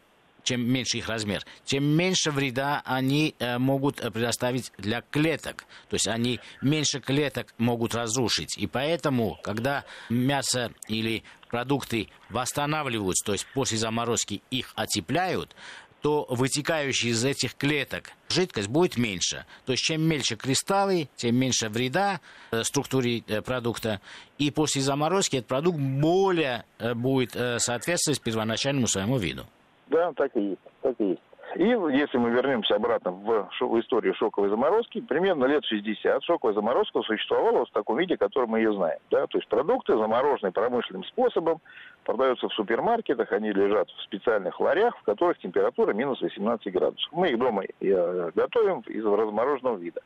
чем 0.43 0.63
меньше 0.67 0.97
их 0.97 1.09
размер, 1.09 1.45
тем 1.67 1.85
меньше 1.85 2.31
вреда 2.31 2.81
они 2.87 3.35
э, 3.39 3.59
могут 3.59 4.01
э, 4.01 4.11
предоставить 4.11 4.73
для 4.79 5.03
клеток. 5.03 5.67
То 5.91 5.95
есть 5.95 6.09
они 6.09 6.41
меньше 6.63 6.99
клеток 6.99 7.53
могут 7.59 7.95
разрушить. 7.95 8.57
И 8.57 8.67
поэтому, 8.67 9.39
когда 9.45 9.85
мясо 10.09 10.73
или 10.89 11.23
продукты 11.51 12.09
восстанавливаются, 12.31 13.27
то 13.27 13.33
есть 13.33 13.47
после 13.53 13.77
заморозки 13.77 14.43
их 14.51 14.73
отепляют, 14.77 15.55
то 16.01 16.27
вытекающая 16.29 17.11
из 17.11 17.25
этих 17.25 17.55
клеток 17.55 18.13
жидкость 18.29 18.69
будет 18.69 18.97
меньше. 18.97 19.45
То 19.67 19.73
есть 19.73 19.85
чем 19.85 20.03
меньше 20.03 20.37
кристаллы, 20.37 21.09
тем 21.17 21.37
меньше 21.37 21.69
вреда 21.69 22.21
э, 22.51 22.63
структуре 22.63 23.23
э, 23.27 23.43
продукта. 23.43 24.01
И 24.39 24.51
после 24.51 24.83
заморозки 24.83 25.37
этот 25.37 25.49
продукт 25.49 25.79
более 25.79 26.65
э, 26.79 26.95
будет 26.95 27.33
соответствовать 27.61 28.21
первоначальному 28.21 28.87
своему 28.87 29.19
виду. 29.19 29.47
Да, 29.89 30.13
так 30.13 30.31
и 30.37 30.41
есть. 30.41 30.61
Так 30.83 30.95
и 30.99 31.05
есть. 31.11 31.23
И 31.61 31.65
если 31.65 32.17
мы 32.17 32.31
вернемся 32.31 32.77
обратно 32.77 33.11
в, 33.11 33.51
в 33.61 33.81
историю 33.81 34.15
шоковой 34.15 34.49
заморозки, 34.49 35.03
примерно 35.03 35.45
лет 35.45 35.63
60 35.63 36.25
шоковая 36.25 36.55
заморозка 36.55 37.03
существовала 37.03 37.67
в 37.67 37.71
таком 37.73 37.99
виде, 37.99 38.17
который 38.17 38.47
мы 38.47 38.61
ее 38.61 38.73
знаем. 38.73 38.99
Да? 39.11 39.27
То 39.27 39.37
есть 39.37 39.47
продукты, 39.47 39.95
замороженные 39.95 40.53
промышленным 40.53 41.05
способом, 41.05 41.61
продаются 42.05 42.49
в 42.49 42.55
супермаркетах, 42.55 43.31
они 43.33 43.53
лежат 43.53 43.91
в 43.91 44.03
специальных 44.05 44.59
ларях, 44.59 44.97
в 45.01 45.03
которых 45.03 45.37
температура 45.41 45.93
минус 45.93 46.23
18 46.23 46.73
градусов. 46.73 47.13
Мы 47.13 47.29
их 47.29 47.39
дома 47.39 47.65
э, 47.65 48.31
готовим 48.35 48.81
из 48.87 49.05
размороженного 49.05 49.77
вида. 49.77 50.01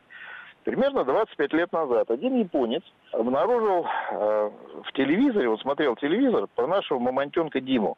Примерно 0.64 1.04
25 1.04 1.52
лет 1.52 1.73
назад 1.73 2.11
один 2.11 2.37
японец 2.37 2.82
обнаружил 3.12 3.87
э, 4.11 4.50
в 4.87 4.92
телевизоре, 4.94 5.49
вот 5.49 5.61
смотрел 5.61 5.94
телевизор 5.94 6.49
про 6.56 6.66
нашего 6.66 6.99
мамонтенка 6.99 7.61
Диму 7.61 7.96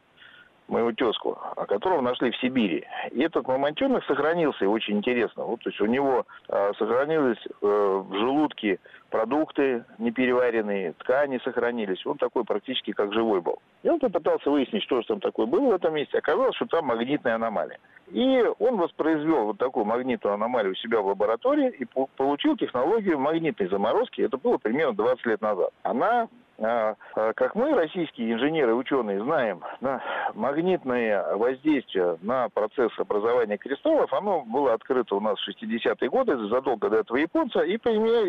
моего 0.69 0.93
тезку, 0.93 1.39
которого 1.69 2.01
нашли 2.01 2.31
в 2.31 2.37
Сибири. 2.39 2.85
И 3.13 3.21
этот 3.21 3.47
мамонтенок 3.47 4.05
сохранился, 4.05 4.69
очень 4.69 4.99
интересно. 4.99 5.45
Вот, 5.45 5.61
то 5.61 5.71
есть 5.71 5.81
у 5.81 5.87
него 5.87 6.27
э, 6.49 6.73
сохранились 6.79 7.39
э, 7.47 7.47
в 7.61 8.13
желудке 8.15 8.79
продукты 9.11 9.85
непереваренные, 9.99 10.93
ткани 10.95 11.41
сохранились. 11.45 12.05
Он 12.07 12.19
такой 12.19 12.45
практически 12.45 12.93
как 12.93 13.13
живой 13.13 13.41
был. 13.41 13.59
И 13.83 13.89
он 13.89 13.99
попытался 13.99 14.51
выяснить, 14.51 14.83
что 14.83 15.01
же 15.01 15.07
там 15.07 15.21
такое 15.21 15.47
было 15.47 15.71
в 15.71 15.75
этом 15.75 15.95
месте. 15.95 16.19
Оказалось, 16.19 16.57
что 16.57 16.67
там 16.67 16.87
магнитная 16.87 17.37
аномалия. 17.37 17.79
И 18.09 18.45
он 18.59 18.77
воспроизвел 18.77 19.47
вот 19.47 19.59
такую 19.59 19.85
магнитную 19.85 20.35
аномалию 20.35 20.73
у 20.73 20.77
себя 20.77 21.01
в 21.01 21.07
лаборатории 21.07 21.71
и 21.71 21.87
получил 22.17 22.57
технологию 22.57 23.19
магнитной 23.19 23.69
заморозки. 23.69 24.21
Это 24.21 24.37
было 24.39 24.59
примерно 24.59 24.95
20 24.95 25.27
лет 25.27 25.41
назад. 25.41 25.71
Она 25.83 26.07
а, 26.07 26.23
а, 26.25 26.29
как 26.59 27.55
мы, 27.55 27.75
российские 27.75 28.33
инженеры 28.33 28.71
и 28.71 28.75
ученые, 28.75 29.23
знаем, 29.23 29.63
да, 29.81 30.03
магнитное 30.35 31.37
воздействие 31.37 32.17
на 32.23 32.49
процесс 32.49 32.91
образования 32.99 33.59
кристаллов, 33.59 34.13
оно 34.13 34.43
было 34.43 34.73
открыто 34.75 35.17
у 35.17 35.21
нас 35.21 35.37
в 35.39 35.49
60-е 35.49 36.09
годы, 36.09 36.37
задолго 36.49 36.89
до 36.89 36.99
этого 36.99 37.19
японца, 37.19 37.61
и 37.61 37.79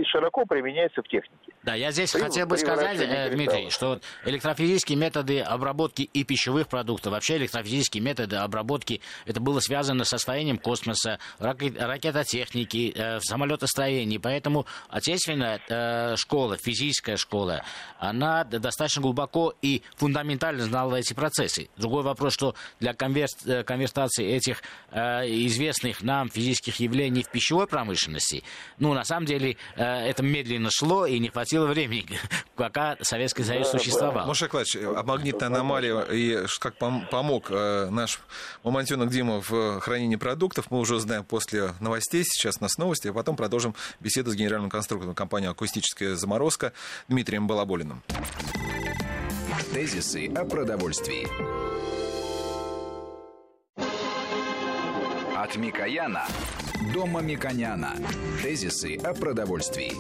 широко 0.05 0.46
применяется 0.46 1.01
в 1.01 1.07
технике. 1.07 1.53
Да, 1.63 1.74
я 1.74 1.91
здесь 1.91 2.12
при, 2.12 2.22
хотел 2.22 2.48
бы 2.48 2.57
сказать, 2.57 3.00
э, 3.00 3.29
Дмитрий, 3.29 3.69
что 3.69 4.00
электрофизические 4.25 4.98
методы 4.98 5.39
обработки 5.41 6.01
и 6.01 6.24
пищевых 6.24 6.67
продуктов, 6.67 7.13
вообще 7.13 7.38
электрофизические 7.38 8.03
методы 8.03 8.38
обработки, 8.38 9.01
это 9.25 9.39
было 9.39 9.60
связано 9.60 10.03
с 10.03 10.10
состоянием 10.10 10.57
космоса, 10.57 11.19
ракет, 11.39 11.81
ракетотехники, 11.81 12.93
э, 12.96 13.19
самолетостроения, 13.19 14.19
поэтому 14.19 14.65
отечественная 14.89 15.62
э, 15.69 16.15
школа, 16.17 16.57
физическая 16.57 17.15
школа, 17.17 17.63
она 18.00 18.16
она 18.17 18.43
достаточно 18.43 19.01
глубоко 19.01 19.53
и 19.62 19.83
фундаментально 19.95 20.63
знала 20.63 20.95
эти 20.95 21.13
процессы. 21.13 21.69
Другой 21.77 22.03
вопрос, 22.03 22.33
что 22.33 22.55
для 22.79 22.93
конверт, 22.93 23.36
э, 23.45 23.63
конвертации 23.63 24.27
этих 24.27 24.62
э, 24.91 25.27
известных 25.45 26.01
нам 26.01 26.29
физических 26.29 26.79
явлений 26.79 27.24
в 27.24 27.29
пищевой 27.29 27.67
промышленности, 27.67 28.43
ну, 28.79 28.93
на 28.93 29.03
самом 29.03 29.25
деле, 29.25 29.57
э, 29.75 29.83
это 29.83 30.24
медленно 30.24 30.69
шло 30.71 31.05
и 31.05 31.19
не 31.19 31.29
хватило 31.29 31.67
времени, 31.67 32.19
пока 32.55 32.97
Советский 33.01 33.43
Союз 33.43 33.69
существовал. 33.69 34.27
Маша 34.27 34.45
Николаевич, 34.45 34.75
а 34.75 35.03
магнитная 35.03 35.47
аномалия 35.47 36.01
и 36.01 36.45
как 36.59 36.77
помог 36.77 37.47
э, 37.50 37.89
наш 37.89 38.19
мамонтенок 38.63 39.09
Дима 39.09 39.41
в 39.41 39.79
хранении 39.79 40.15
продуктов, 40.15 40.71
мы 40.71 40.79
уже 40.79 41.00
знаем 41.00 41.24
после 41.24 41.74
новостей. 41.79 42.24
Сейчас 42.25 42.57
у 42.59 42.63
нас 42.63 42.77
новости, 42.77 43.07
а 43.07 43.13
потом 43.13 43.36
продолжим 43.36 43.75
беседу 44.00 44.31
с 44.31 44.36
генеральным 44.36 44.69
конструктором 44.69 45.15
компании 45.15 45.50
«Акустическая 45.50 46.15
заморозка» 46.15 46.74
Дмитрием 47.07 47.47
Балаболиным. 47.47 48.01
Тезисы 49.73 50.27
о 50.27 50.45
продовольствии. 50.45 51.27
От 55.35 55.55
Микояна 55.55 56.25
до 56.93 57.05
Мамиконяна. 57.05 57.95
Тезисы 58.41 58.95
о 58.97 59.13
продовольствии. 59.13 59.91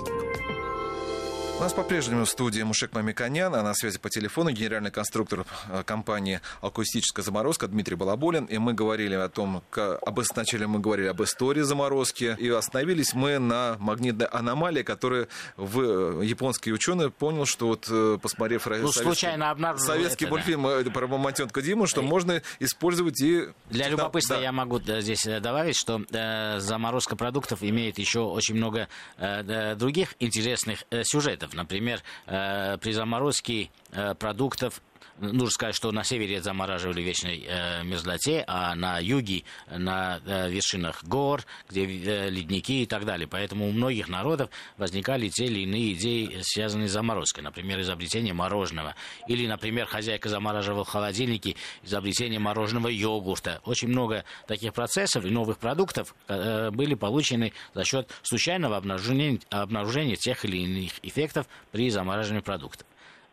У 1.57 1.59
нас 1.59 1.73
по-прежнему 1.73 2.25
в 2.25 2.29
студии 2.29 2.61
Мушек 2.61 2.93
Мамиканян, 2.93 3.55
а 3.55 3.63
на 3.63 3.73
связи 3.73 3.97
по 3.97 4.11
телефону 4.11 4.51
генеральный 4.51 4.91
конструктор 4.91 5.43
э, 5.69 5.81
компании 5.83 6.39
«Акустическая 6.61 7.25
заморозка» 7.25 7.67
Дмитрий 7.67 7.95
Балаболин. 7.95 8.45
И 8.45 8.59
мы 8.59 8.75
говорили 8.75 9.15
о 9.15 9.27
том, 9.27 9.63
как, 9.71 9.99
об, 10.07 10.21
сначала 10.21 10.67
мы 10.67 10.77
говорили 10.79 11.07
об 11.07 11.23
истории 11.23 11.61
заморозки, 11.61 12.37
и 12.37 12.47
остановились 12.49 13.15
мы 13.15 13.39
на 13.39 13.75
магнитной 13.79 14.27
аномалии, 14.27 14.83
которая 14.83 15.29
в, 15.55 16.21
э, 16.21 16.25
японский 16.27 16.71
ученый 16.71 17.09
понял, 17.09 17.47
что 17.47 17.69
вот, 17.69 17.87
э, 17.89 18.19
посмотрев 18.21 18.67
ну, 18.67 18.73
советский, 18.73 19.01
случайно 19.01 19.77
советский 19.79 20.25
это, 20.25 20.33
мультфильм 20.35 20.61
да. 20.61 20.91
про 20.91 21.07
мамонтенка 21.07 21.63
Диму, 21.63 21.87
что 21.87 22.01
и... 22.01 22.05
можно 22.05 22.43
использовать 22.59 23.19
и... 23.19 23.47
Для 23.71 23.89
любопытства 23.89 24.35
да. 24.35 24.43
я 24.43 24.51
могу 24.51 24.79
здесь 24.79 25.25
добавить, 25.25 25.75
что 25.75 26.03
э, 26.11 26.59
заморозка 26.59 27.15
продуктов 27.15 27.63
имеет 27.63 27.97
еще 27.97 28.19
очень 28.19 28.53
много 28.53 28.89
э, 29.17 29.73
других 29.73 30.13
интересных 30.19 30.83
э, 30.91 31.01
сюжетов 31.03 31.46
продуктов. 31.47 31.53
Например, 31.53 32.01
э, 32.25 32.77
при 32.77 32.91
заморозке 32.91 33.69
э, 33.91 34.15
продуктов 34.15 34.81
нужно 35.19 35.49
сказать, 35.49 35.75
что 35.75 35.91
на 35.91 36.03
севере 36.03 36.41
замораживали 36.41 37.01
в 37.01 37.05
вечной 37.05 37.45
э, 37.47 37.83
мерзлоте, 37.83 38.43
а 38.47 38.75
на 38.75 38.99
юге, 38.99 39.43
на 39.69 40.19
э, 40.25 40.49
вершинах 40.49 41.03
гор, 41.03 41.43
где 41.69 41.85
э, 41.85 42.29
ледники 42.29 42.83
и 42.83 42.85
так 42.85 43.05
далее. 43.05 43.27
Поэтому 43.27 43.67
у 43.67 43.71
многих 43.71 44.09
народов 44.09 44.49
возникали 44.77 45.29
те 45.29 45.45
или 45.45 45.61
иные 45.61 45.93
идеи, 45.93 46.39
связанные 46.41 46.87
с 46.87 46.91
заморозкой. 46.91 47.43
Например, 47.43 47.79
изобретение 47.81 48.33
мороженого. 48.33 48.95
Или, 49.27 49.47
например, 49.47 49.85
хозяйка 49.85 50.29
замораживала 50.29 50.85
холодильники, 50.85 51.55
изобретение 51.83 52.39
мороженого 52.39 52.87
йогурта. 52.87 53.61
Очень 53.65 53.89
много 53.89 54.23
таких 54.47 54.73
процессов 54.73 55.25
и 55.25 55.29
новых 55.29 55.57
продуктов 55.57 56.15
э, 56.27 56.69
были 56.71 56.95
получены 56.95 57.53
за 57.73 57.83
счет 57.83 58.09
случайного 58.23 58.77
обнаружения, 58.77 59.39
обнаружения 59.49 60.15
тех 60.15 60.43
или 60.45 60.57
иных 60.57 60.93
эффектов 61.03 61.47
при 61.71 61.89
замораживании 61.89 62.41
продуктов. 62.41 62.87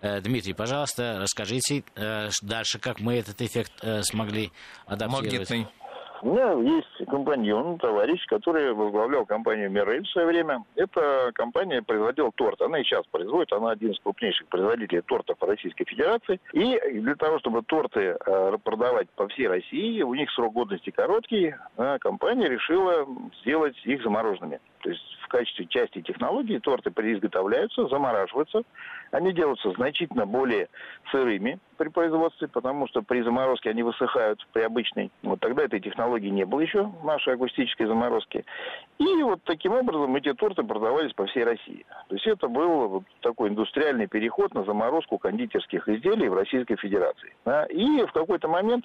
Э, 0.04 0.20
Дмитрий, 0.20 0.52
пожалуйста, 0.52 1.16
расскажите 1.18 1.82
э, 1.96 2.28
дальше, 2.42 2.78
как 2.78 3.00
мы 3.00 3.16
этот 3.16 3.40
эффект 3.40 3.72
э, 3.82 4.02
смогли 4.02 4.50
адаптировать. 4.86 5.50
Магнитный. 5.50 5.66
У 6.20 6.34
меня 6.34 6.52
есть 6.76 7.08
компаньон, 7.10 7.78
товарищ, 7.78 8.22
который 8.26 8.72
возглавлял 8.74 9.24
компанию 9.24 9.70
Мирель 9.70 10.04
в 10.04 10.10
свое 10.10 10.26
время. 10.26 10.64
Эта 10.74 11.30
компания 11.34 11.82
производила 11.82 12.30
торт. 12.34 12.60
Она 12.60 12.80
и 12.80 12.84
сейчас 12.84 13.04
производит. 13.10 13.52
Она 13.52 13.70
один 13.70 13.92
из 13.92 14.00
крупнейших 14.00 14.46
производителей 14.48 15.02
тортов 15.02 15.36
Российской 15.40 15.84
Федерации. 15.84 16.40
И 16.52 16.78
для 17.00 17.14
того, 17.16 17.38
чтобы 17.40 17.62
торты 17.62 18.16
продавать 18.62 19.10
по 19.10 19.28
всей 19.28 19.48
России, 19.48 20.00
у 20.00 20.14
них 20.14 20.30
срок 20.30 20.54
годности 20.54 20.88
короткий, 20.90 21.54
компания 22.00 22.48
решила 22.48 23.06
сделать 23.42 23.76
их 23.84 24.02
замороженными. 24.02 24.60
То 24.80 24.90
есть 24.90 25.13
в 25.24 25.28
качестве 25.28 25.66
части 25.66 26.02
технологии 26.02 26.58
торты 26.58 26.90
изготовляются, 26.90 27.86
замораживаются. 27.88 28.62
Они 29.10 29.32
делаются 29.32 29.70
значительно 29.72 30.26
более 30.26 30.68
сырыми 31.10 31.58
при 31.76 31.88
производстве, 31.88 32.48
потому 32.48 32.86
что 32.88 33.02
при 33.02 33.22
заморозке 33.22 33.70
они 33.70 33.82
высыхают 33.82 34.46
при 34.52 34.62
обычной. 34.62 35.10
Вот 35.22 35.40
тогда 35.40 35.64
этой 35.64 35.80
технологии 35.80 36.28
не 36.28 36.44
было 36.44 36.60
еще, 36.60 36.92
нашей 37.02 37.34
акустической 37.34 37.86
заморозки. 37.86 38.44
И 38.98 39.22
вот 39.22 39.40
таким 39.44 39.72
образом 39.72 40.14
эти 40.16 40.32
торты 40.34 40.62
продавались 40.62 41.12
по 41.14 41.26
всей 41.26 41.44
России. 41.44 41.84
То 42.08 42.14
есть 42.14 42.26
это 42.26 42.48
был 42.48 42.88
вот 42.88 43.04
такой 43.20 43.48
индустриальный 43.48 44.06
переход 44.06 44.54
на 44.54 44.64
заморозку 44.64 45.18
кондитерских 45.18 45.88
изделий 45.88 46.28
в 46.28 46.34
Российской 46.34 46.76
Федерации. 46.76 47.34
И 47.70 48.04
в 48.06 48.12
какой-то 48.12 48.48
момент 48.48 48.84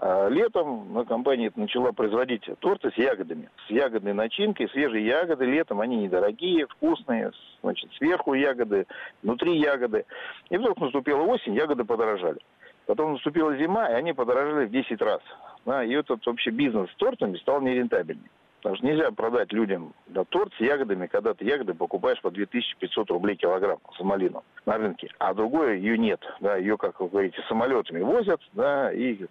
летом 0.00 0.92
на 0.92 1.04
компания 1.04 1.50
начала 1.56 1.92
производить 1.92 2.44
торты 2.60 2.90
с 2.90 2.94
ягодами, 2.94 3.50
с 3.66 3.70
ягодной 3.70 4.12
начинкой, 4.12 4.68
свежие 4.70 5.06
ягоды. 5.06 5.44
Летом 5.44 5.80
они 5.80 5.96
недорогие, 5.96 6.66
вкусные, 6.66 7.32
значит, 7.62 7.90
сверху 7.94 8.34
ягоды, 8.34 8.86
внутри 9.22 9.58
ягоды. 9.58 10.04
И 10.50 10.56
вдруг 10.56 10.80
наступила 10.80 11.22
осень, 11.22 11.54
ягоды 11.54 11.84
подорожали. 11.84 12.38
Потом 12.86 13.14
наступила 13.14 13.56
зима, 13.56 13.90
и 13.90 13.94
они 13.94 14.12
подорожали 14.12 14.66
в 14.66 14.70
10 14.70 15.02
раз. 15.02 15.20
И 15.66 15.92
этот 15.92 16.24
вообще 16.24 16.50
бизнес 16.50 16.90
с 16.90 16.96
тортами 16.96 17.36
стал 17.36 17.60
нерентабельным. 17.60 18.30
Потому 18.60 18.76
что 18.76 18.86
нельзя 18.86 19.12
продать 19.12 19.52
людям 19.52 19.94
да, 20.08 20.24
торт 20.24 20.52
с 20.54 20.60
ягодами, 20.60 21.06
когда 21.06 21.32
ты 21.32 21.44
ягоды 21.44 21.74
покупаешь 21.74 22.20
по 22.20 22.30
2500 22.30 23.08
рублей 23.10 23.36
килограмм 23.36 23.78
за 23.96 24.04
малину 24.04 24.42
на 24.66 24.78
рынке, 24.78 25.10
а 25.18 25.32
другое 25.32 25.76
ее 25.76 25.96
нет. 25.96 26.20
Да, 26.40 26.56
ее, 26.56 26.76
как 26.76 26.98
вы 27.00 27.08
говорите, 27.08 27.40
самолетами 27.48 28.00
возят, 28.00 28.40
да, 28.54 28.92
и 28.92 29.26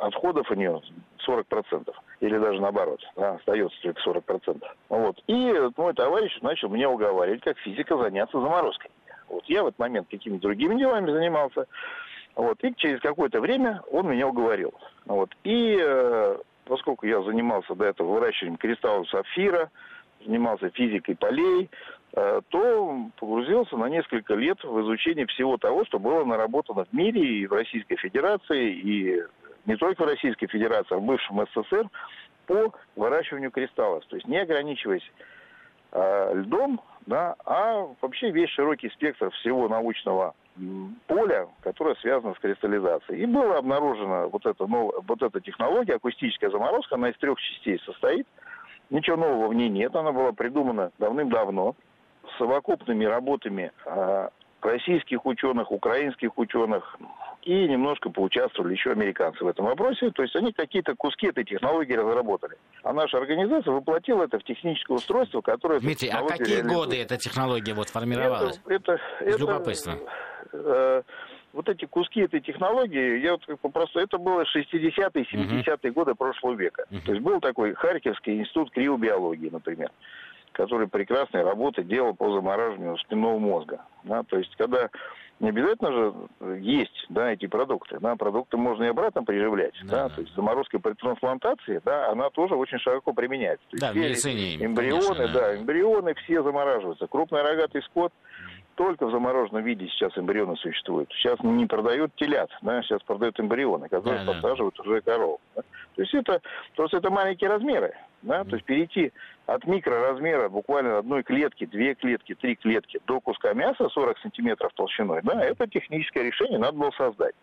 отходов 0.00 0.50
у 0.50 0.54
нее 0.54 0.80
40%, 1.26 1.92
или 2.20 2.38
даже 2.38 2.60
наоборот, 2.60 3.00
да, 3.16 3.34
остается 3.34 3.76
только 3.82 4.00
40%. 4.02 4.62
Вот. 4.88 5.22
И 5.26 5.54
мой 5.76 5.94
товарищ 5.94 6.38
начал 6.40 6.68
меня 6.68 6.90
уговаривать, 6.90 7.42
как 7.42 7.58
физика, 7.58 7.96
заняться 7.96 8.40
заморозкой. 8.40 8.90
Вот 9.28 9.44
я 9.46 9.62
в 9.62 9.68
этот 9.68 9.78
момент 9.78 10.08
какими-то 10.10 10.42
другими 10.42 10.76
делами 10.76 11.10
занимался. 11.10 11.66
Вот. 12.34 12.62
И 12.64 12.74
через 12.76 13.00
какое-то 13.00 13.40
время 13.40 13.82
он 13.90 14.08
меня 14.08 14.26
уговорил. 14.28 14.74
Вот. 15.06 15.30
И 15.44 15.78
э, 15.80 16.36
поскольку 16.64 17.06
я 17.06 17.22
занимался 17.22 17.74
до 17.74 17.86
этого 17.86 18.14
выращиванием 18.14 18.56
кристаллов 18.56 19.08
сапфира, 19.08 19.70
занимался 20.24 20.70
физикой 20.70 21.16
полей, 21.16 21.70
э, 22.14 22.40
то 22.48 22.96
погрузился 23.18 23.76
на 23.76 23.88
несколько 23.88 24.34
лет 24.34 24.62
в 24.62 24.80
изучение 24.82 25.26
всего 25.26 25.56
того, 25.56 25.84
что 25.84 25.98
было 25.98 26.24
наработано 26.24 26.84
в 26.84 26.92
мире 26.92 27.22
и 27.22 27.46
в 27.46 27.52
Российской 27.52 27.96
Федерации, 27.96 28.72
и 28.72 29.22
не 29.66 29.76
только 29.76 30.02
в 30.02 30.06
Российской 30.06 30.46
Федерации, 30.46 30.94
а 30.94 30.98
в 30.98 31.02
бывшем 31.02 31.44
СССР 31.46 31.88
по 32.46 32.72
выращиванию 32.96 33.50
кристаллов. 33.50 34.04
То 34.06 34.16
есть 34.16 34.26
не 34.26 34.38
ограничиваясь 34.38 35.08
э, 35.92 36.32
льдом, 36.34 36.80
да, 37.06 37.36
а 37.44 37.88
вообще 38.00 38.30
весь 38.30 38.50
широкий 38.50 38.90
спектр 38.90 39.30
всего 39.30 39.68
научного 39.68 40.34
поля, 41.06 41.48
которое 41.62 41.94
связано 41.96 42.34
с 42.34 42.38
кристаллизацией. 42.38 43.22
И 43.22 43.26
была 43.26 43.58
обнаружена 43.58 44.26
вот 44.26 44.44
эта, 44.44 44.66
новая, 44.66 45.00
вот 45.06 45.22
эта 45.22 45.40
технология, 45.40 45.94
акустическая 45.94 46.50
заморозка, 46.50 46.96
она 46.96 47.10
из 47.10 47.16
трех 47.18 47.40
частей 47.40 47.80
состоит. 47.80 48.26
Ничего 48.90 49.16
нового 49.16 49.48
в 49.48 49.54
ней 49.54 49.68
нет, 49.68 49.94
она 49.94 50.12
была 50.12 50.32
придумана 50.32 50.90
давным-давно 50.98 51.76
совокупными 52.38 53.04
работами 53.04 53.72
э, 53.86 54.28
российских 54.60 55.24
ученых, 55.24 55.70
украинских 55.70 56.36
ученых, 56.36 56.96
и 57.42 57.68
немножко 57.68 58.10
поучаствовали 58.10 58.72
еще 58.72 58.92
американцы 58.92 59.44
в 59.44 59.48
этом 59.48 59.66
вопросе. 59.66 60.10
То 60.10 60.22
есть 60.22 60.36
они 60.36 60.52
какие-то 60.52 60.94
куски 60.94 61.28
этой 61.28 61.44
технологии 61.44 61.94
разработали. 61.94 62.56
А 62.82 62.92
наша 62.92 63.18
организация 63.18 63.72
воплотила 63.72 64.24
это 64.24 64.38
в 64.38 64.44
техническое 64.44 64.94
устройство, 64.94 65.40
которое... 65.40 65.80
Дмитрий, 65.80 66.10
а 66.10 66.22
какие 66.22 66.56
реализует. 66.56 66.74
годы 66.74 66.96
эта 67.00 67.16
технология 67.16 67.72
вот 67.72 67.88
формировалась? 67.88 68.60
Это, 68.66 68.98
это, 69.20 69.24
Из 69.24 69.38
любопытства. 69.38 69.94
Э, 70.52 71.02
вот 71.52 71.68
эти 71.68 71.86
куски 71.86 72.20
этой 72.20 72.40
технологии, 72.40 73.20
я 73.20 73.32
вот 73.32 73.60
попросту, 73.60 74.00
это 74.00 74.18
было 74.18 74.42
60-е, 74.42 74.90
70-е 74.92 75.62
uh-huh. 75.62 75.90
годы 75.92 76.14
прошлого 76.14 76.54
века. 76.54 76.84
Uh-huh. 76.90 77.00
То 77.04 77.12
есть 77.12 77.24
был 77.24 77.40
такой 77.40 77.74
Харьковский 77.74 78.40
институт 78.40 78.70
криобиологии, 78.70 79.48
например 79.50 79.90
который 80.52 80.88
прекрасные 80.88 81.44
работы 81.44 81.84
делал 81.84 82.12
по 82.12 82.32
замораживанию 82.32 82.98
спинного 82.98 83.38
мозга. 83.38 83.82
Да? 84.04 84.24
То 84.24 84.36
есть, 84.36 84.54
когда 84.56 84.90
не 85.40 85.48
обязательно 85.48 85.92
же 85.92 86.14
есть 86.60 87.06
да, 87.08 87.32
эти 87.32 87.46
продукты. 87.46 87.98
Да, 87.98 88.14
продукты 88.14 88.58
можно 88.58 88.84
и 88.84 88.88
обратно 88.88 89.24
приживлять. 89.24 89.74
Да, 89.84 90.08
да. 90.08 90.14
То 90.14 90.20
есть 90.20 90.34
заморозка 90.34 90.78
при 90.78 90.92
трансплантации, 90.92 91.80
да, 91.84 92.10
она 92.10 92.28
тоже 92.30 92.54
очень 92.54 92.78
широко 92.78 93.12
применяется. 93.14 93.66
То 93.70 93.78
да, 93.78 93.92
в 93.92 93.96
медицине. 93.96 94.56
Эмбрионы, 94.64 95.02
конечно, 95.02 95.28
да. 95.28 95.32
да, 95.32 95.56
эмбрионы 95.56 96.14
все 96.14 96.42
замораживаются. 96.42 97.06
Крупный 97.06 97.42
рогатый 97.42 97.82
скот 97.82 98.12
только 98.74 99.06
в 99.06 99.10
замороженном 99.10 99.64
виде 99.64 99.88
сейчас 99.88 100.16
эмбрионы 100.16 100.56
существуют. 100.56 101.10
Сейчас 101.12 101.38
не 101.42 101.66
продают 101.66 102.14
телят, 102.16 102.50
да, 102.62 102.82
сейчас 102.82 103.02
продают 103.02 103.40
эмбрионы, 103.40 103.88
которые 103.88 104.24
да, 104.24 104.32
подсаживают 104.32 104.74
да. 104.76 104.82
уже 104.82 105.00
коров. 105.00 105.40
Да. 105.56 105.62
То 105.96 106.02
есть 106.02 106.14
это 106.14 106.40
просто 106.76 106.98
это 106.98 107.10
маленькие 107.10 107.50
размеры. 107.50 107.94
Да? 108.22 108.44
То 108.44 108.56
есть 108.56 108.66
перейти 108.66 109.12
от 109.46 109.66
микроразмера 109.66 110.48
буквально 110.48 110.98
одной 110.98 111.22
клетки, 111.22 111.66
две 111.66 111.94
клетки, 111.94 112.34
три 112.34 112.54
клетки 112.54 113.00
до 113.06 113.20
куска 113.20 113.52
мяса 113.54 113.88
40 113.88 114.18
сантиметров 114.18 114.72
толщиной, 114.74 115.20
да, 115.22 115.42
это 115.42 115.66
техническое 115.66 116.24
решение 116.24 116.58
надо 116.58 116.76
было 116.76 116.90
создать. 116.92 117.34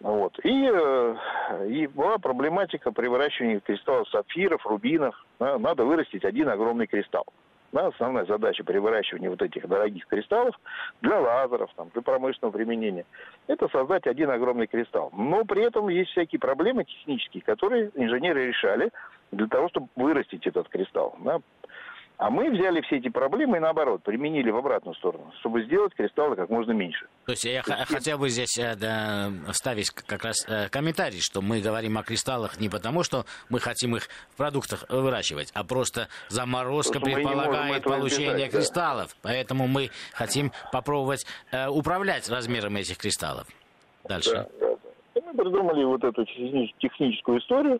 Вот. 0.00 0.38
И, 0.44 0.70
э, 0.72 1.16
и 1.68 1.86
была 1.88 2.18
проблематика 2.18 2.92
при 2.92 3.08
выращивании 3.08 3.58
кристаллов 3.58 4.08
сапфиров, 4.10 4.64
рубинов. 4.64 5.26
Да, 5.40 5.58
надо 5.58 5.84
вырастить 5.84 6.24
один 6.24 6.48
огромный 6.48 6.86
кристалл. 6.86 7.24
Да, 7.72 7.88
основная 7.88 8.24
задача 8.24 8.64
при 8.64 8.78
выращивании 8.78 9.28
вот 9.28 9.42
этих 9.42 9.68
дорогих 9.68 10.06
кристаллов 10.06 10.58
для 11.02 11.20
лазеров, 11.20 11.70
там, 11.76 11.90
для 11.92 12.00
промышленного 12.00 12.52
применения, 12.52 13.04
это 13.46 13.68
создать 13.68 14.06
один 14.06 14.30
огромный 14.30 14.66
кристалл. 14.66 15.10
Но 15.12 15.44
при 15.44 15.64
этом 15.64 15.88
есть 15.88 16.12
всякие 16.12 16.38
проблемы 16.38 16.84
технические, 16.84 17.42
которые 17.42 17.90
инженеры 17.94 18.46
решали 18.46 18.90
для 19.32 19.46
того, 19.46 19.68
чтобы 19.68 19.88
вырастить 19.96 20.46
этот 20.46 20.68
кристалл. 20.68 21.16
Да. 21.20 21.38
А 22.16 22.30
мы 22.30 22.50
взяли 22.50 22.80
все 22.80 22.96
эти 22.96 23.08
проблемы 23.08 23.58
и 23.58 23.60
наоборот, 23.60 24.02
применили 24.02 24.50
в 24.50 24.56
обратную 24.56 24.96
сторону, 24.96 25.32
чтобы 25.38 25.62
сделать 25.62 25.94
кристаллы 25.94 26.34
как 26.34 26.48
можно 26.50 26.72
меньше. 26.72 27.06
То 27.26 27.30
есть 27.30 27.44
я 27.44 27.62
х- 27.62 27.84
хотел 27.84 28.18
бы 28.18 28.28
здесь 28.28 28.58
э, 28.58 28.74
да, 28.74 29.30
вставить 29.52 29.90
как 29.90 30.24
раз 30.24 30.44
э, 30.48 30.68
комментарий, 30.68 31.20
что 31.20 31.42
мы 31.42 31.60
говорим 31.60 31.96
о 31.96 32.02
кристаллах 32.02 32.58
не 32.58 32.68
потому, 32.68 33.04
что 33.04 33.24
мы 33.50 33.60
хотим 33.60 33.94
их 33.94 34.08
в 34.30 34.36
продуктах 34.36 34.84
выращивать, 34.88 35.52
а 35.54 35.62
просто 35.62 36.08
заморозка 36.28 36.94
Потому 36.98 37.14
предполагает 37.14 37.84
получение 37.84 38.32
избежать, 38.32 38.50
да. 38.52 38.58
кристаллов. 38.58 39.16
Поэтому 39.22 39.68
мы 39.68 39.90
хотим 40.12 40.50
попробовать 40.72 41.24
э, 41.52 41.68
управлять 41.68 42.28
размером 42.28 42.74
этих 42.74 42.98
кристаллов. 42.98 43.46
Дальше. 44.08 44.32
Да, 44.32 44.46
да, 44.58 44.66
да. 45.14 45.20
И 45.20 45.24
мы 45.24 45.34
придумали 45.34 45.84
вот 45.84 46.02
эту 46.02 46.24
техни- 46.24 46.74
техническую 46.80 47.38
историю, 47.38 47.78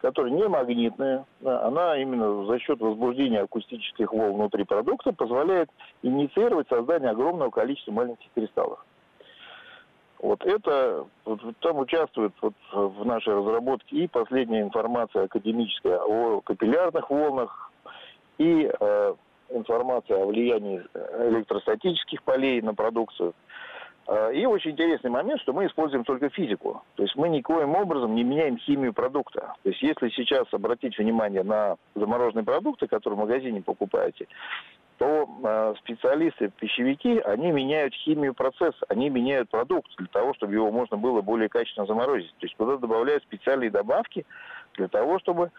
которая 0.00 0.32
не 0.32 0.48
магнитная. 0.48 1.24
Она 1.44 1.96
именно 1.98 2.46
за 2.46 2.58
счет 2.58 2.80
возбуждения 2.80 3.40
акустических 3.40 4.12
волн 4.12 4.34
внутри 4.34 4.64
продукта 4.64 5.12
позволяет 5.12 5.70
инициировать 6.02 6.68
создание 6.68 7.10
огромного 7.10 7.50
количества 7.50 7.92
маленьких 7.92 8.28
кристаллов. 8.34 8.84
Вот 10.20 10.44
это, 10.44 11.06
вот 11.24 11.40
там 11.60 11.78
участвует 11.78 12.32
вот 12.42 12.52
в 12.72 13.06
нашей 13.06 13.34
разработке 13.34 13.96
и 13.96 14.06
последняя 14.06 14.60
информация 14.60 15.24
академическая 15.24 15.98
о 15.98 16.42
капиллярных 16.42 17.08
волнах, 17.08 17.70
и 18.36 18.70
э, 18.70 19.14
информация 19.50 20.18
о 20.18 20.26
влиянии 20.26 20.82
электростатических 21.28 22.22
полей 22.22 22.60
на 22.60 22.74
продукцию. 22.74 23.34
Э, 24.10 24.32
И 24.34 24.44
очень 24.44 24.72
интересный 24.72 25.10
момент, 25.10 25.40
что 25.40 25.52
мы 25.52 25.66
используем 25.66 26.04
только 26.04 26.30
физику. 26.30 26.82
То 26.96 27.04
есть 27.04 27.14
мы 27.14 27.28
никоим 27.28 27.76
образом 27.76 28.14
не 28.16 28.24
меняем 28.24 28.58
химию 28.58 28.92
продукта. 28.92 29.54
То 29.62 29.68
есть 29.68 29.80
если 29.82 30.08
сейчас 30.10 30.52
обратить 30.52 30.98
внимание 30.98 31.44
на 31.44 31.76
замороженные 31.94 32.44
продукты, 32.44 32.88
которые 32.88 33.16
в 33.16 33.20
магазине 33.20 33.62
покупаете, 33.62 34.26
то 34.98 35.28
э, 35.44 35.74
специалисты, 35.78 36.50
пищевики, 36.58 37.20
они 37.20 37.52
меняют 37.52 37.94
химию 37.94 38.34
процесса, 38.34 38.84
они 38.88 39.08
меняют 39.10 39.48
продукт 39.48 39.88
для 39.96 40.08
того, 40.08 40.34
чтобы 40.34 40.54
его 40.54 40.72
можно 40.72 40.96
было 40.96 41.22
более 41.22 41.48
качественно 41.48 41.86
заморозить. 41.86 42.34
То 42.40 42.46
есть 42.46 42.56
туда 42.56 42.78
добавляют 42.78 43.22
специальные 43.22 43.70
добавки 43.70 44.26
для 44.74 44.88
того, 44.88 45.20
чтобы 45.20 45.52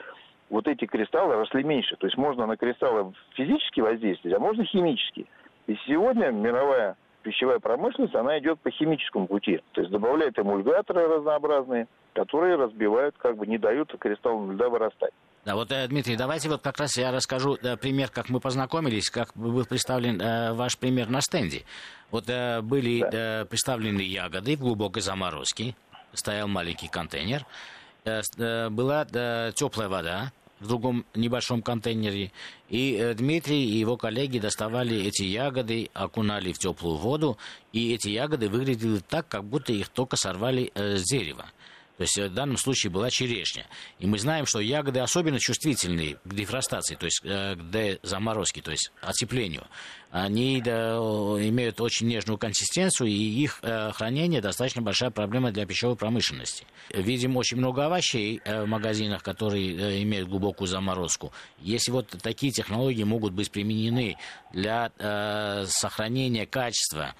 вот 0.49 0.67
эти 0.67 0.85
кристаллы 0.85 1.35
росли 1.35 1.63
меньше. 1.63 1.95
То 1.95 2.05
есть 2.05 2.17
можно 2.17 2.45
на 2.45 2.57
кристаллы 2.57 3.13
физически 3.35 3.79
воздействовать, 3.79 4.35
а 4.35 4.41
можно 4.41 4.65
химически. 4.65 5.25
И 5.67 5.77
сегодня 5.87 6.31
мировая 6.31 6.97
пищевая 7.21 7.59
промышленность, 7.59 8.15
она 8.15 8.37
идет 8.39 8.59
по 8.59 8.71
химическому 8.71 9.27
пути. 9.27 9.61
То 9.71 9.81
есть 9.81 9.91
добавляет 9.91 10.37
эмульгаторы 10.37 11.07
разнообразные, 11.07 11.87
которые 12.13 12.55
разбивают, 12.55 13.15
как 13.17 13.37
бы 13.37 13.47
не 13.47 13.57
дают 13.57 13.93
кристаллам 13.99 14.51
льда 14.51 14.69
вырастать. 14.69 15.13
Да, 15.45 15.55
вот, 15.55 15.71
э, 15.71 15.87
Дмитрий, 15.87 16.15
давайте 16.15 16.49
вот 16.49 16.61
как 16.61 16.77
раз 16.77 16.97
я 16.97 17.11
расскажу 17.11 17.55
э, 17.55 17.75
пример, 17.75 18.09
как 18.09 18.29
мы 18.29 18.39
познакомились, 18.39 19.09
как 19.09 19.31
был 19.35 19.65
представлен 19.65 20.21
э, 20.21 20.53
ваш 20.53 20.77
пример 20.77 21.09
на 21.09 21.21
стенде. 21.21 21.63
Вот 22.11 22.29
э, 22.29 22.61
были 22.61 23.03
э, 23.03 23.45
представлены 23.45 24.01
ягоды 24.01 24.55
в 24.55 24.59
глубокой 24.59 25.01
заморозке, 25.01 25.75
стоял 26.13 26.47
маленький 26.47 26.89
контейнер, 26.89 27.45
э, 28.05 28.69
была 28.69 29.05
теплая 29.51 29.89
вода 29.89 30.31
в 30.61 30.67
другом 30.67 31.05
небольшом 31.15 31.61
контейнере, 31.61 32.31
и 32.69 32.95
э, 32.95 33.13
Дмитрий 33.13 33.63
и 33.63 33.79
его 33.79 33.97
коллеги 33.97 34.39
доставали 34.39 35.03
эти 35.03 35.23
ягоды, 35.23 35.89
окунали 35.93 36.53
в 36.53 36.59
теплую 36.59 36.97
воду, 36.97 37.37
и 37.73 37.93
эти 37.93 38.09
ягоды 38.09 38.47
выглядели 38.47 38.99
так, 38.99 39.27
как 39.27 39.43
будто 39.43 39.73
их 39.73 39.89
только 39.89 40.15
сорвали 40.15 40.71
э, 40.73 40.97
с 40.97 41.03
дерева. 41.03 41.47
То 42.01 42.03
есть 42.03 42.17
э, 42.17 42.29
в 42.29 42.33
данном 42.33 42.57
случае 42.57 42.89
была 42.89 43.11
черешня. 43.11 43.67
И 43.99 44.07
мы 44.07 44.17
знаем, 44.17 44.47
что 44.47 44.59
ягоды 44.59 45.01
особенно 45.01 45.39
чувствительны 45.39 46.17
к 46.25 46.33
дефростации, 46.33 46.95
то 46.95 47.05
есть 47.05 47.21
э, 47.23 47.55
к 47.55 47.69
дезаморозке, 47.69 48.63
то 48.63 48.71
есть 48.71 48.91
отеплению. 49.01 49.67
Они 50.09 50.59
да, 50.65 50.95
имеют 50.95 51.79
очень 51.79 52.07
нежную 52.07 52.39
консистенцию, 52.39 53.09
и 53.09 53.13
их 53.13 53.59
э, 53.61 53.91
хранение 53.93 54.41
достаточно 54.41 54.81
большая 54.81 55.11
проблема 55.11 55.51
для 55.51 55.67
пищевой 55.67 55.95
промышленности. 55.95 56.65
Видим 56.89 57.37
очень 57.37 57.57
много 57.57 57.85
овощей 57.85 58.41
в 58.43 58.65
магазинах, 58.65 59.21
которые 59.21 60.01
имеют 60.01 60.27
глубокую 60.27 60.67
заморозку. 60.67 61.31
Если 61.59 61.91
вот 61.91 62.07
такие 62.23 62.51
технологии 62.51 63.03
могут 63.03 63.33
быть 63.33 63.51
применены 63.51 64.17
для 64.51 64.91
сохранения 65.67 66.45
качества 66.45 67.13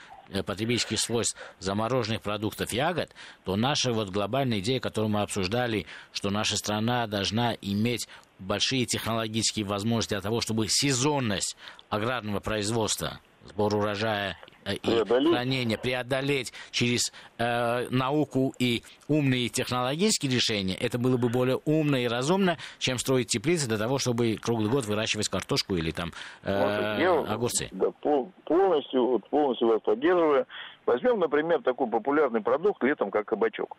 потребительских 0.46 1.00
свойств 1.00 1.38
замороженных 1.60 2.22
продуктов 2.22 2.74
ягод, 2.74 3.12
то 3.44 3.56
наша 3.56 3.94
вот 3.94 4.10
глобальная 4.10 4.60
идея, 4.60 4.80
которую 4.80 5.12
мы 5.12 5.22
обсуждали, 5.22 5.86
что 6.12 6.30
наша 6.30 6.58
страна 6.58 7.08
должна 7.08 7.54
иметь 7.62 8.08
большие 8.39 8.86
технологические 8.86 9.65
возможности 9.65 10.13
для 10.13 10.22
того, 10.22 10.41
чтобы 10.41 10.67
сезонность 10.67 11.56
аграрного 11.89 12.39
производства, 12.39 13.20
сбор 13.46 13.76
урожая 13.76 14.38
э, 14.48 14.51
и 14.65 14.80
Преодолеть. 14.80 15.82
преодолеть 15.82 16.54
через 16.71 17.12
э, 17.38 17.88
науку 17.89 18.54
и 18.60 18.84
умные 19.08 19.50
технологические 19.50 20.32
решения, 20.32 20.76
это 20.76 20.97
было 20.97 21.17
бы 21.17 21.30
более 21.30 21.58
умно 21.65 21.97
и 21.97 22.08
разумно, 22.08 22.58
чем 22.80 22.97
строить 22.97 23.28
теплицы 23.28 23.67
для 23.67 23.78
того, 23.78 23.97
чтобы 23.97 24.36
круглый 24.36 24.69
год 24.69 24.86
выращивать 24.86 25.30
картошку 25.30 25.76
или 25.76 25.91
там 25.91 26.12
э, 26.43 26.97
Я, 27.00 27.19
огурцы. 27.19 27.69
Да, 27.71 27.91
пол- 28.02 28.32
полностью, 28.45 29.06
вот 29.06 29.28
полностью 29.30 29.67
вас 29.67 29.82
поддерживаю. 29.82 30.45
Возьмем, 30.86 31.19
например, 31.19 31.62
такой 31.62 31.88
популярный 31.88 32.41
продукт 32.41 32.84
летом, 32.84 33.12
как 33.12 33.26
кабачок. 33.28 33.78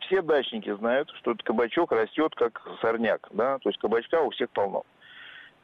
Все 0.00 0.20
дачники 0.22 0.74
знают, 0.76 1.08
что 1.20 1.32
этот 1.32 1.42
кабачок 1.44 1.92
растет 1.92 2.34
как 2.34 2.60
сорняк, 2.80 3.28
да, 3.32 3.58
то 3.58 3.68
есть 3.68 3.80
кабачка 3.80 4.20
у 4.20 4.30
всех 4.30 4.50
полно. 4.50 4.82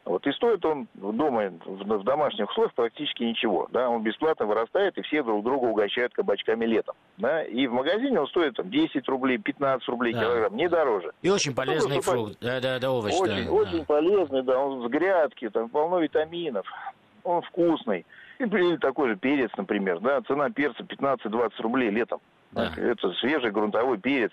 Вот 0.05 0.25
и 0.25 0.31
стоит 0.31 0.63
он 0.65 0.87
дома, 0.95 1.51
в, 1.65 2.03
домашних 2.03 2.49
условиях 2.49 2.73
практически 2.73 3.23
ничего, 3.23 3.67
да, 3.71 3.89
он 3.89 4.01
бесплатно 4.01 4.45
вырастает, 4.45 4.97
и 4.97 5.01
все 5.03 5.21
друг 5.21 5.43
друга 5.43 5.65
угощают 5.65 6.13
кабачками 6.13 6.65
летом, 6.65 6.95
да, 7.17 7.43
и 7.43 7.67
в 7.67 7.73
магазине 7.73 8.19
он 8.19 8.27
стоит 8.27 8.55
там 8.55 8.71
10 8.71 9.07
рублей, 9.07 9.37
15 9.37 9.87
рублей 9.89 10.13
Да. 10.13 10.21
килограмм, 10.21 10.55
не 10.55 10.67
дороже. 10.67 11.11
И 11.21 11.29
очень 11.29 11.53
полезный 11.53 11.97
Ну, 11.97 12.01
фрукт, 12.01 12.37
да, 12.41 12.59
да, 12.59 12.79
да, 12.79 12.91
овощ. 12.91 13.13
Очень, 13.13 13.45
да, 13.45 13.51
очень 13.51 13.79
да. 13.79 13.85
полезный, 13.85 14.43
да, 14.43 14.59
он 14.59 14.87
с 14.87 14.89
грядки, 14.89 15.49
там 15.49 15.69
полно 15.69 15.99
витаминов, 15.99 16.65
он 17.23 17.41
вкусный. 17.43 18.05
И 18.39 18.43
или 18.43 18.77
такой 18.77 19.09
же 19.09 19.15
перец, 19.17 19.51
например, 19.57 19.99
да, 19.99 20.21
цена 20.21 20.49
перца 20.49 20.81
15-20 20.83 21.51
рублей 21.59 21.89
летом. 21.89 22.19
Да. 22.51 22.71
Это 22.75 23.11
свежий 23.19 23.51
грунтовой 23.51 23.99
перец, 23.99 24.31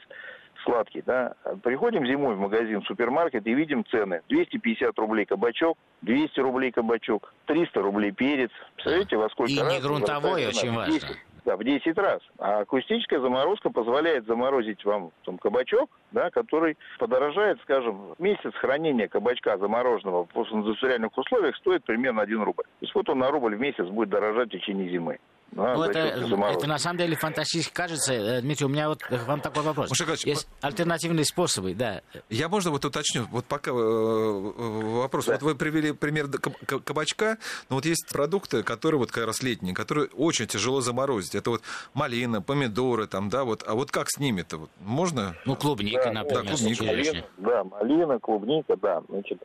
сладкий, 0.67 1.03
да. 1.07 1.35
Приходим 1.63 2.05
зимой 2.07 2.35
в 2.35 2.39
магазин, 2.39 2.83
в 2.83 2.87
супермаркет 2.87 3.47
и 3.47 3.55
видим 3.55 3.85
цены. 3.87 4.21
250 4.29 4.99
рублей 4.99 5.25
кабачок, 5.25 5.79
200 6.03 6.41
рублей 6.41 6.73
кабачок, 6.73 7.33
300 7.47 7.81
рублей 7.81 8.11
перец. 8.11 8.51
Представляете, 8.75 9.17
во 9.17 9.31
сколько 9.31 9.53
И 9.53 9.59
раз 9.59 9.73
не 9.73 9.81
грунтовой, 9.81 10.47
очень 10.47 10.73
В 10.73 10.87
10 10.87 11.03
важно. 11.03 11.17
да, 11.45 11.57
в 11.57 11.65
10 11.65 11.97
раз. 11.99 12.21
А 12.39 12.61
акустическая 12.61 13.21
заморозка 13.21 13.71
позволяет 13.71 14.27
заморозить 14.27 14.85
вам 14.85 15.13
там, 15.25 15.39
кабачок, 15.39 15.89
да, 16.11 16.31
который 16.31 16.77
подорожает, 16.99 17.61
скажем, 17.63 18.15
месяц 18.19 18.53
хранения 18.55 19.09
кабачка 19.09 19.57
замороженного 19.59 20.27
в 20.33 20.53
индустриальных 20.53 21.17
условиях 21.17 21.57
стоит 21.57 21.85
примерно 21.85 22.23
1 22.23 22.43
рубль. 22.43 22.65
То 22.65 22.83
есть 22.83 22.95
вот 22.95 23.09
он 23.09 23.21
на 23.21 23.31
рубль 23.31 23.57
в 23.57 23.61
месяц 23.61 23.87
будет 23.87 24.11
дорожать 24.11 24.49
в 24.49 24.53
течение 24.53 24.91
зимы. 24.91 25.19
Да, 25.53 25.75
Ну, 25.75 25.85
это, 25.85 25.99
это 25.99 26.67
на 26.67 26.79
самом 26.79 26.99
деле 26.99 27.17
фантастически 27.17 27.73
кажется. 27.73 28.13
Э, 28.13 28.41
Дмитрий, 28.43 28.67
у 28.67 28.69
меня 28.69 28.89
вот 28.89 29.03
к 29.03 29.11
вам 29.27 29.41
такой 29.41 29.63
вопрос. 29.63 29.91
Есть 30.25 30.49
альтернативные 30.61 31.25
способы, 31.25 31.75
да. 31.75 32.03
Я, 32.29 32.49
можно, 32.49 32.71
вот 32.71 32.85
уточню, 32.85 33.27
вот 33.31 33.47
пока 33.47 33.71
э, 33.71 33.75
э, 33.75 33.79
вопрос. 33.79 35.27
Да. 35.27 35.33
Вот 35.33 35.43
вы 35.43 35.55
привели 35.55 35.93
пример 35.93 36.29
кабачка, 36.29 37.39
но 37.71 37.77
вот 37.77 37.87
есть 37.87 38.07
продукты, 38.13 38.63
которые 38.63 38.99
вот 38.99 39.11
как 39.11 39.27
раз 39.27 39.43
летние, 39.43 39.75
которые 39.75 40.09
очень 40.09 40.47
тяжело 40.47 40.81
заморозить. 40.81 41.35
Это 41.35 41.51
вот 41.51 41.63
малина, 41.95 42.43
помидоры, 42.43 43.07
там, 43.07 43.31
да, 43.31 43.45
вот. 43.45 43.65
А 43.67 43.75
вот 43.75 43.91
как 43.91 44.11
с 44.11 44.19
ними-то? 44.19 44.59
Вот 44.59 44.71
можно? 44.81 45.37
Ну, 45.47 45.57
клубника, 45.57 46.05
Да, 46.05 46.13
например, 46.13 46.45
да, 46.45 46.51
клубника, 46.51 46.85
черешня. 46.85 47.25
Да, 47.39 47.65
малина, 47.65 48.19
клубника, 48.19 48.77
да. 48.77 49.03
Значит, 49.09 49.43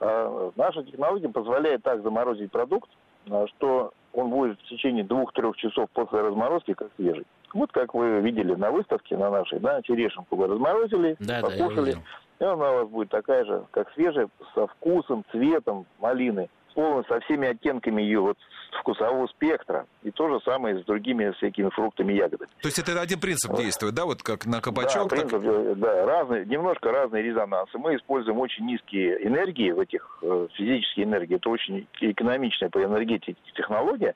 э, 0.00 0.50
наша 0.56 0.82
технология 0.84 1.28
позволяет 1.28 1.82
так 1.82 2.02
заморозить 2.02 2.52
продукт, 2.52 2.90
э, 3.26 3.46
что 3.56 3.92
он 4.14 4.30
будет 4.30 4.58
в 4.60 4.68
течение 4.68 5.04
двух-трех 5.04 5.56
часов 5.56 5.88
после 5.92 6.20
разморозки 6.20 6.72
как 6.74 6.88
свежий. 6.96 7.24
Вот 7.52 7.70
как 7.72 7.94
вы 7.94 8.20
видели 8.20 8.54
на 8.54 8.70
выставке 8.70 9.16
на 9.16 9.30
нашей, 9.30 9.60
да, 9.60 9.82
черешенку 9.82 10.36
вы 10.36 10.46
разморозили, 10.46 11.16
Да, 11.20 11.40
да, 11.40 11.48
покушали, 11.50 11.86
видел. 11.86 12.00
и 12.40 12.44
она 12.44 12.70
у 12.72 12.74
вас 12.76 12.88
будет 12.88 13.10
такая 13.10 13.44
же, 13.44 13.64
как 13.70 13.92
свежая, 13.92 14.28
со 14.54 14.66
вкусом, 14.66 15.24
цветом 15.30 15.86
малины, 16.00 16.48
полностью 16.74 17.14
со 17.14 17.20
всеми 17.24 17.48
оттенками 17.48 18.02
ее 18.02 18.20
вот 18.20 18.38
вкусового 18.80 19.26
спектра. 19.28 19.86
И 20.02 20.10
то 20.10 20.28
же 20.28 20.40
самое 20.44 20.80
с 20.80 20.84
другими 20.84 21.30
всякими 21.32 21.70
фруктами 21.70 22.12
ягодами. 22.12 22.50
То 22.60 22.68
есть 22.68 22.78
это 22.78 23.00
один 23.00 23.20
принцип 23.20 23.54
действует, 23.56 23.94
да, 23.94 24.04
вот 24.04 24.22
как 24.22 24.46
на 24.46 24.60
кабачок, 24.60 25.08
Да, 25.08 25.16
так- 25.16 25.28
принцип, 25.28 25.40
э, 25.44 25.74
да, 25.76 26.06
разные, 26.06 26.44
немножко 26.44 26.90
разные 26.90 27.22
резонансы. 27.22 27.78
Мы 27.78 27.96
используем 27.96 28.38
очень 28.38 28.66
низкие 28.66 29.26
энергии 29.26 29.70
в 29.70 29.80
этих, 29.80 30.18
э, 30.22 30.48
физические 30.54 31.06
энергии. 31.06 31.36
Это 31.36 31.48
очень 31.48 31.86
экономичная 32.00 32.68
по 32.70 32.82
энергетике 32.82 33.36
технология. 33.54 34.14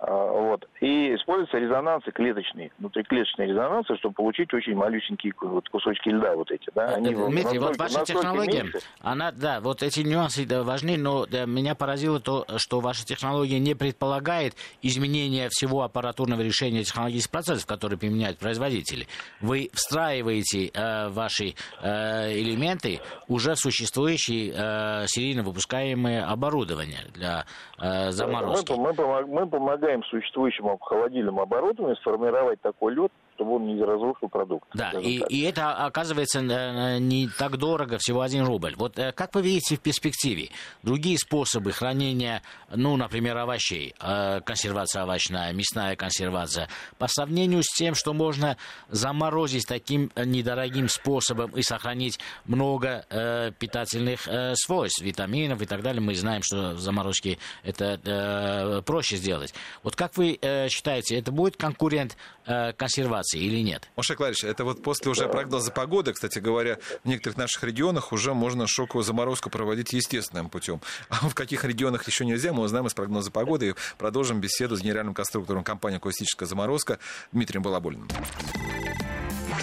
А, 0.00 0.30
вот. 0.32 0.68
И 0.80 1.14
используются 1.16 1.58
резонансы 1.58 2.12
клеточные, 2.12 2.70
внутриклеточные 2.78 3.48
резонансы, 3.48 3.96
чтобы 3.96 4.14
получить 4.14 4.52
очень 4.54 4.76
малюсенькие 4.76 5.34
вот, 5.40 5.68
кусочки 5.68 6.10
льда 6.10 6.36
вот 6.36 6.52
эти. 6.52 6.70
Да? 6.72 6.94
Они 6.94 7.12
Дмитрий, 7.12 7.58
вот 7.58 7.76
ваша 7.76 8.04
технология, 8.04 8.62
меньше. 8.62 8.78
она, 9.00 9.32
да, 9.32 9.60
вот 9.60 9.82
эти 9.82 10.00
нюансы 10.00 10.46
да, 10.46 10.62
важны, 10.62 10.96
но 10.96 11.26
да, 11.26 11.46
меня 11.46 11.74
поразило 11.74 12.20
то, 12.20 12.44
что 12.58 12.78
ваша 12.78 13.04
технология 13.04 13.58
не 13.58 13.74
предполагает 13.74 14.54
изменения 14.82 15.48
всего 15.50 15.82
аппаратурного 15.82 16.42
решения 16.42 16.84
технологических 16.84 17.32
процессов, 17.32 17.66
которые 17.66 17.98
применяют 17.98 18.38
производители. 18.38 19.08
Вы 19.40 19.68
встраиваете 19.72 20.70
э, 20.72 21.08
ваши 21.08 21.54
э, 21.82 22.32
элементы 22.34 23.00
уже 23.26 23.54
в 23.54 23.58
существующие 23.58 24.52
э, 24.54 25.06
серийно 25.08 25.42
выпускаемые 25.42 26.22
оборудования 26.22 27.00
для 27.14 27.46
э, 27.80 28.12
заморозки. 28.12 28.70
Мы, 28.70 28.92
мы, 28.92 29.26
мы 29.26 29.48
помогаем 29.48 29.87
помогаем 29.88 30.04
существующему 30.04 30.78
холодильному 30.78 31.42
оборудованию 31.42 31.96
сформировать 31.96 32.60
такой 32.60 32.94
лед, 32.94 33.10
чтобы 33.38 33.54
он 33.54 33.66
не 33.66 33.80
разрушил 33.82 34.28
продукт. 34.28 34.68
Да, 34.74 34.90
и, 35.00 35.22
и 35.28 35.42
это 35.42 35.72
оказывается 35.72 36.40
э, 36.40 36.98
не 36.98 37.28
так 37.28 37.56
дорого, 37.56 37.98
всего 37.98 38.22
один 38.22 38.44
рубль. 38.44 38.74
Вот 38.76 38.98
э, 38.98 39.12
как 39.12 39.34
вы 39.34 39.42
видите 39.42 39.76
в 39.76 39.80
перспективе 39.80 40.50
другие 40.82 41.16
способы 41.18 41.70
хранения, 41.70 42.42
ну, 42.74 42.96
например, 42.96 43.36
овощей, 43.36 43.94
э, 44.00 44.40
консервация 44.40 45.04
овощная, 45.04 45.52
мясная 45.52 45.94
консервация, 45.94 46.68
по 46.98 47.06
сравнению 47.06 47.62
с 47.62 47.72
тем, 47.76 47.94
что 47.94 48.12
можно 48.12 48.56
заморозить 48.88 49.66
таким 49.68 50.10
недорогим 50.16 50.88
способом 50.88 51.52
и 51.52 51.62
сохранить 51.62 52.18
много 52.44 53.06
э, 53.08 53.52
питательных 53.56 54.26
э, 54.26 54.54
свойств, 54.56 55.00
витаминов 55.00 55.62
и 55.62 55.66
так 55.66 55.82
далее. 55.82 56.02
Мы 56.02 56.16
знаем, 56.16 56.42
что 56.42 56.72
в 56.72 56.80
заморозке 56.80 57.38
это 57.62 58.00
э, 58.04 58.82
проще 58.82 59.16
сделать. 59.16 59.54
Вот 59.84 59.94
как 59.94 60.16
вы 60.16 60.38
э, 60.40 60.68
считаете, 60.68 61.16
это 61.16 61.30
будет 61.30 61.56
конкурент 61.56 62.16
э, 62.44 62.72
консервации? 62.72 63.27
Ситуации 63.28 63.38
или 63.38 63.62
нет? 63.62 63.88
Мушек 63.96 64.20
Ларич, 64.20 64.44
это 64.44 64.64
вот 64.64 64.82
после 64.82 65.10
уже 65.10 65.28
прогноза 65.28 65.70
погоды, 65.70 66.12
кстати 66.12 66.38
говоря, 66.38 66.78
в 67.04 67.08
некоторых 67.08 67.36
наших 67.36 67.62
регионах 67.64 68.12
уже 68.12 68.34
можно 68.34 68.66
шоковую 68.66 69.04
заморозку 69.04 69.50
проводить 69.50 69.92
естественным 69.92 70.48
путем. 70.48 70.80
А 71.08 71.28
в 71.28 71.34
каких 71.34 71.64
регионах 71.64 72.06
еще 72.06 72.24
нельзя, 72.24 72.52
мы 72.52 72.62
узнаем 72.62 72.86
из 72.86 72.94
прогноза 72.94 73.30
погоды 73.30 73.70
и 73.70 73.74
продолжим 73.96 74.40
беседу 74.40 74.76
с 74.76 74.80
генеральным 74.80 75.14
конструктором 75.14 75.64
компании 75.64 75.98
«Акустическая 75.98 76.48
заморозка» 76.48 76.98
Дмитрием 77.32 77.62
Балаболиным. 77.62 78.08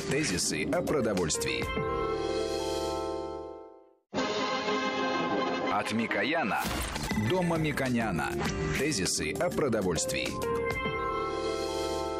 Тезисы 0.10 0.66
о 0.66 0.82
продовольствии. 0.82 1.66
От 5.72 5.92
Микояна 5.92 6.64
до 7.30 7.42
Мамиконяна. 7.42 8.32
Тезисы 8.80 9.34
о 9.34 9.50
продовольствии. 9.50 10.95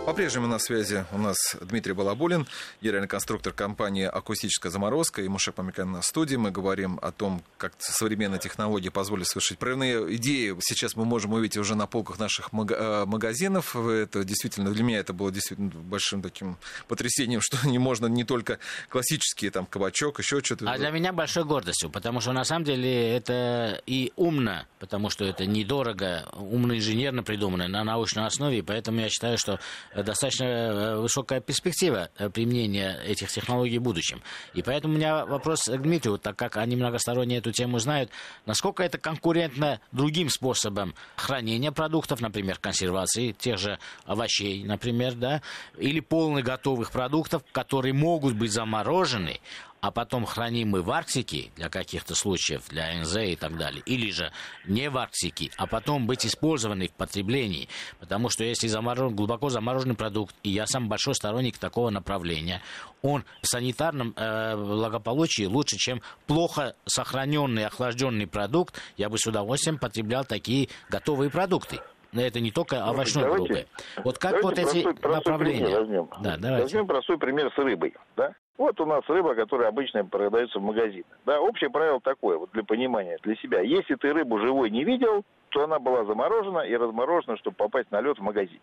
По-прежнему 0.06 0.46
на 0.46 0.60
связи 0.60 1.04
у 1.12 1.18
нас 1.18 1.36
Дмитрий 1.62 1.94
Балабулин, 1.94 2.46
генеральный 2.80 3.08
конструктор 3.08 3.52
компании 3.52 4.06
«Акустическая 4.06 4.72
заморозка» 4.72 5.24
и 5.24 5.28
Мушек 5.28 5.56
Памикан 5.56 5.92
на 5.92 6.04
студии. 6.04 6.36
Мы 6.36 6.52
говорим 6.52 7.00
о 7.02 7.12
том, 7.12 7.42
как 7.58 7.74
современные 7.80 8.40
технологии 8.40 8.90
позволят 8.90 9.26
совершить 9.28 9.58
прорывные 9.58 10.16
идеи. 10.18 10.56
Сейчас 10.60 10.96
мы 10.96 11.06
можем 11.06 11.34
увидеть 11.34 11.58
уже 11.58 11.74
на 11.74 11.88
полках 11.88 12.20
наших 12.20 12.50
э, 12.54 13.06
магазинов. 13.08 13.76
Это 13.76 14.24
действительно, 14.24 14.72
для 14.72 14.84
меня 14.84 15.00
это 15.00 15.12
было 15.12 15.32
действительно 15.32 15.72
большим 15.72 16.22
таким 16.22 16.58
потрясением, 16.88 17.42
что 17.42 17.68
не 17.68 17.80
можно 17.80 18.06
не 18.06 18.24
только 18.24 18.60
классические, 18.90 19.50
там, 19.50 19.66
кабачок, 19.66 20.20
еще 20.20 20.40
что-то. 20.44 20.70
А 20.70 20.78
для 20.78 20.92
меня 20.92 21.14
большой 21.14 21.46
гордостью, 21.46 21.90
потому 21.90 22.22
что 22.22 22.32
на 22.32 22.44
самом 22.44 22.64
деле 22.64 23.18
это 23.18 23.82
и 23.88 24.14
умно, 24.18 24.68
потому 24.78 25.10
что 25.10 25.26
это 25.26 25.48
недорого, 25.48 26.30
умно 26.34 26.78
инженерно 26.78 27.24
придумано 27.24 27.68
на 27.68 27.84
научной 27.84 28.28
основе, 28.28 28.62
поэтому 28.62 29.00
я 29.00 29.10
считаю, 29.10 29.40
что 29.40 29.60
достаточно 30.04 30.46
э, 30.46 30.96
высокая 30.98 31.40
перспектива 31.40 32.10
э, 32.18 32.30
применения 32.30 33.00
этих 33.06 33.30
технологий 33.32 33.80
в 33.80 33.82
будущем. 33.82 34.22
И 34.54 34.62
поэтому 34.62 34.94
у 34.94 34.98
меня 34.98 35.26
вопрос 35.26 35.66
к 35.66 35.78
Дмитрию, 35.78 36.18
так 36.18 36.36
как 36.36 36.58
они 36.58 36.76
многосторонне 36.76 37.38
эту 37.38 37.52
тему 37.52 37.80
знают, 37.80 38.10
насколько 38.46 38.84
это 38.84 38.98
конкурентно 38.98 39.80
другим 39.92 40.30
способам 40.30 40.94
хранения 41.16 41.72
продуктов, 41.72 42.22
например, 42.22 42.58
консервации 42.60 43.32
тех 43.32 43.58
же 43.58 43.80
овощей, 44.06 44.64
например, 44.64 45.14
да, 45.14 45.42
или 45.78 46.00
полных 46.00 46.44
готовых 46.46 46.92
продуктов, 46.92 47.44
которые 47.52 47.94
могут 47.94 48.36
быть 48.36 48.52
заморожены, 48.52 49.40
а 49.86 49.92
потом 49.92 50.26
хранимы 50.26 50.82
в 50.82 50.90
Арктике 50.90 51.52
для 51.56 51.70
каких-то 51.70 52.16
случаев, 52.16 52.68
для 52.70 52.92
НЗ 53.00 53.18
и 53.18 53.36
так 53.36 53.56
далее, 53.56 53.84
или 53.86 54.10
же 54.10 54.32
не 54.66 54.90
в 54.90 54.98
Арктике, 54.98 55.52
а 55.58 55.68
потом 55.68 56.08
быть 56.08 56.26
использованы 56.26 56.88
в 56.88 56.94
потреблении. 56.94 57.70
Потому 58.00 58.30
что 58.30 58.44
если 58.44 58.66
заморожен, 58.66 59.16
глубоко 59.16 59.50
замороженный 59.50 59.94
продукт, 59.94 60.34
и 60.42 60.50
я 60.50 60.66
сам 60.66 60.90
большой 60.90 61.14
сторонник 61.14 61.60
такого 61.60 61.92
направления, 61.92 62.64
он 63.04 63.26
в 63.44 63.48
санитарном 63.48 64.16
э, 64.18 64.56
благополучии 64.56 65.46
лучше, 65.46 65.78
чем 65.78 66.02
плохо 66.26 66.76
сохраненный, 66.86 67.68
охлажденный 67.68 68.26
продукт, 68.26 68.82
я 68.98 69.08
бы 69.10 69.20
с 69.20 69.28
удовольствием 69.28 69.78
потреблял 69.78 70.26
такие 70.26 70.70
готовые 70.90 71.30
продукты. 71.30 71.80
Это 72.12 72.40
не 72.40 72.50
только 72.50 72.84
овощной 72.84 73.26
давайте, 73.26 73.54
группы. 73.54 73.68
Вот 74.04 74.18
как 74.18 74.42
вот 74.42 74.58
эти 74.58 74.82
простой, 74.82 75.12
направления? 75.12 75.80
возьмем. 75.80 76.10
Да, 76.22 76.38
давайте. 76.38 76.64
Возьмем 76.64 76.88
простой 76.88 77.20
пример 77.20 77.54
с 77.54 77.58
рыбой. 77.60 77.94
Да? 78.16 78.34
Вот 78.58 78.80
у 78.80 78.86
нас 78.86 79.04
рыба, 79.08 79.36
которая 79.36 79.68
обычно 79.68 80.06
продается 80.06 80.60
в 80.60 80.64
магазинах. 80.64 81.18
Да, 81.26 81.42
общее 81.42 81.70
правило 81.70 82.00
такое, 82.00 82.38
вот 82.38 82.52
для 82.52 82.64
понимания, 82.64 83.18
для 83.24 83.36
себя. 83.36 83.60
Если 83.60 83.96
ты 83.96 84.14
рыбу 84.14 84.40
живой 84.40 84.70
не 84.70 84.84
видел, 84.84 85.24
то 85.50 85.64
она 85.64 85.80
была 85.80 86.06
заморожена 86.06 86.60
и 86.60 86.76
разморожена, 86.76 87.38
чтобы 87.38 87.58
попасть 87.58 87.92
на 87.92 88.02
лед 88.02 88.18
в 88.18 88.22
магазин. 88.22 88.60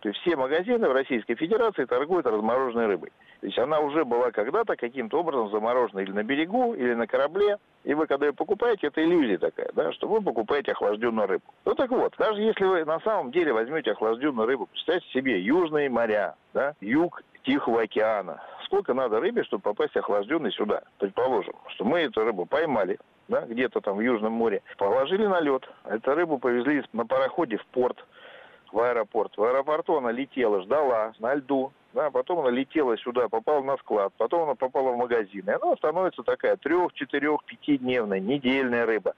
То 0.00 0.10
есть 0.10 0.20
все 0.20 0.36
магазины 0.36 0.88
в 0.88 0.92
Российской 0.92 1.34
Федерации 1.34 1.84
торгуют 1.84 2.26
размороженной 2.26 2.86
рыбой. 2.86 3.10
То 3.40 3.46
есть 3.46 3.58
она 3.58 3.80
уже 3.80 4.04
была 4.04 4.30
когда-то 4.30 4.76
каким-то 4.76 5.20
образом 5.20 5.50
заморожена 5.50 6.00
или 6.00 6.12
на 6.12 6.22
берегу, 6.22 6.74
или 6.74 6.94
на 6.94 7.06
корабле. 7.06 7.56
И 7.84 7.94
вы, 7.94 8.06
когда 8.06 8.26
ее 8.26 8.32
покупаете, 8.32 8.88
это 8.88 9.02
иллюзия 9.02 9.38
такая, 9.38 9.70
да, 9.74 9.92
что 9.92 10.08
вы 10.08 10.20
покупаете 10.20 10.72
охлажденную 10.72 11.26
рыбу. 11.26 11.44
Ну 11.64 11.74
так 11.74 11.90
вот, 11.90 12.14
даже 12.18 12.42
если 12.42 12.64
вы 12.64 12.84
на 12.84 13.00
самом 13.00 13.30
деле 13.30 13.52
возьмете 13.52 13.92
охлажденную 13.92 14.46
рыбу, 14.46 14.66
представьте 14.66 15.08
себе 15.10 15.40
южные 15.40 15.88
моря, 15.88 16.34
да, 16.52 16.74
юг 16.80 17.22
Тихого 17.44 17.82
океана, 17.82 18.42
сколько 18.66 18.94
надо 18.94 19.20
рыбе, 19.20 19.44
чтобы 19.44 19.62
попасть 19.62 19.96
охлажденной 19.96 20.52
сюда. 20.52 20.82
Предположим, 20.98 21.54
что 21.68 21.84
мы 21.84 22.00
эту 22.00 22.24
рыбу 22.24 22.46
поймали, 22.46 22.98
да, 23.28 23.42
где-то 23.42 23.80
там 23.80 23.96
в 23.96 24.00
Южном 24.00 24.32
море, 24.32 24.62
положили 24.76 25.26
на 25.26 25.40
лед, 25.40 25.68
эту 25.84 26.14
рыбу 26.14 26.38
повезли 26.38 26.84
на 26.92 27.06
пароходе 27.06 27.56
в 27.56 27.66
порт, 27.66 28.04
в 28.72 28.78
аэропорт. 28.80 29.36
В 29.36 29.42
аэропорту 29.42 29.96
она 29.96 30.12
летела, 30.12 30.62
ждала 30.62 31.12
на 31.18 31.34
льду, 31.34 31.72
да, 31.94 32.10
потом 32.10 32.40
она 32.40 32.50
летела 32.50 32.96
сюда, 32.98 33.28
попала 33.28 33.62
на 33.62 33.76
склад, 33.78 34.12
потом 34.18 34.42
она 34.42 34.54
попала 34.54 34.92
в 34.92 34.96
магазин, 34.96 35.44
и 35.46 35.50
она 35.50 35.76
становится 35.76 36.22
такая 36.22 36.56
трех, 36.56 36.92
четырех, 36.92 37.42
пятидневная, 37.44 38.20
недельная 38.20 38.84
рыба. 38.84 39.14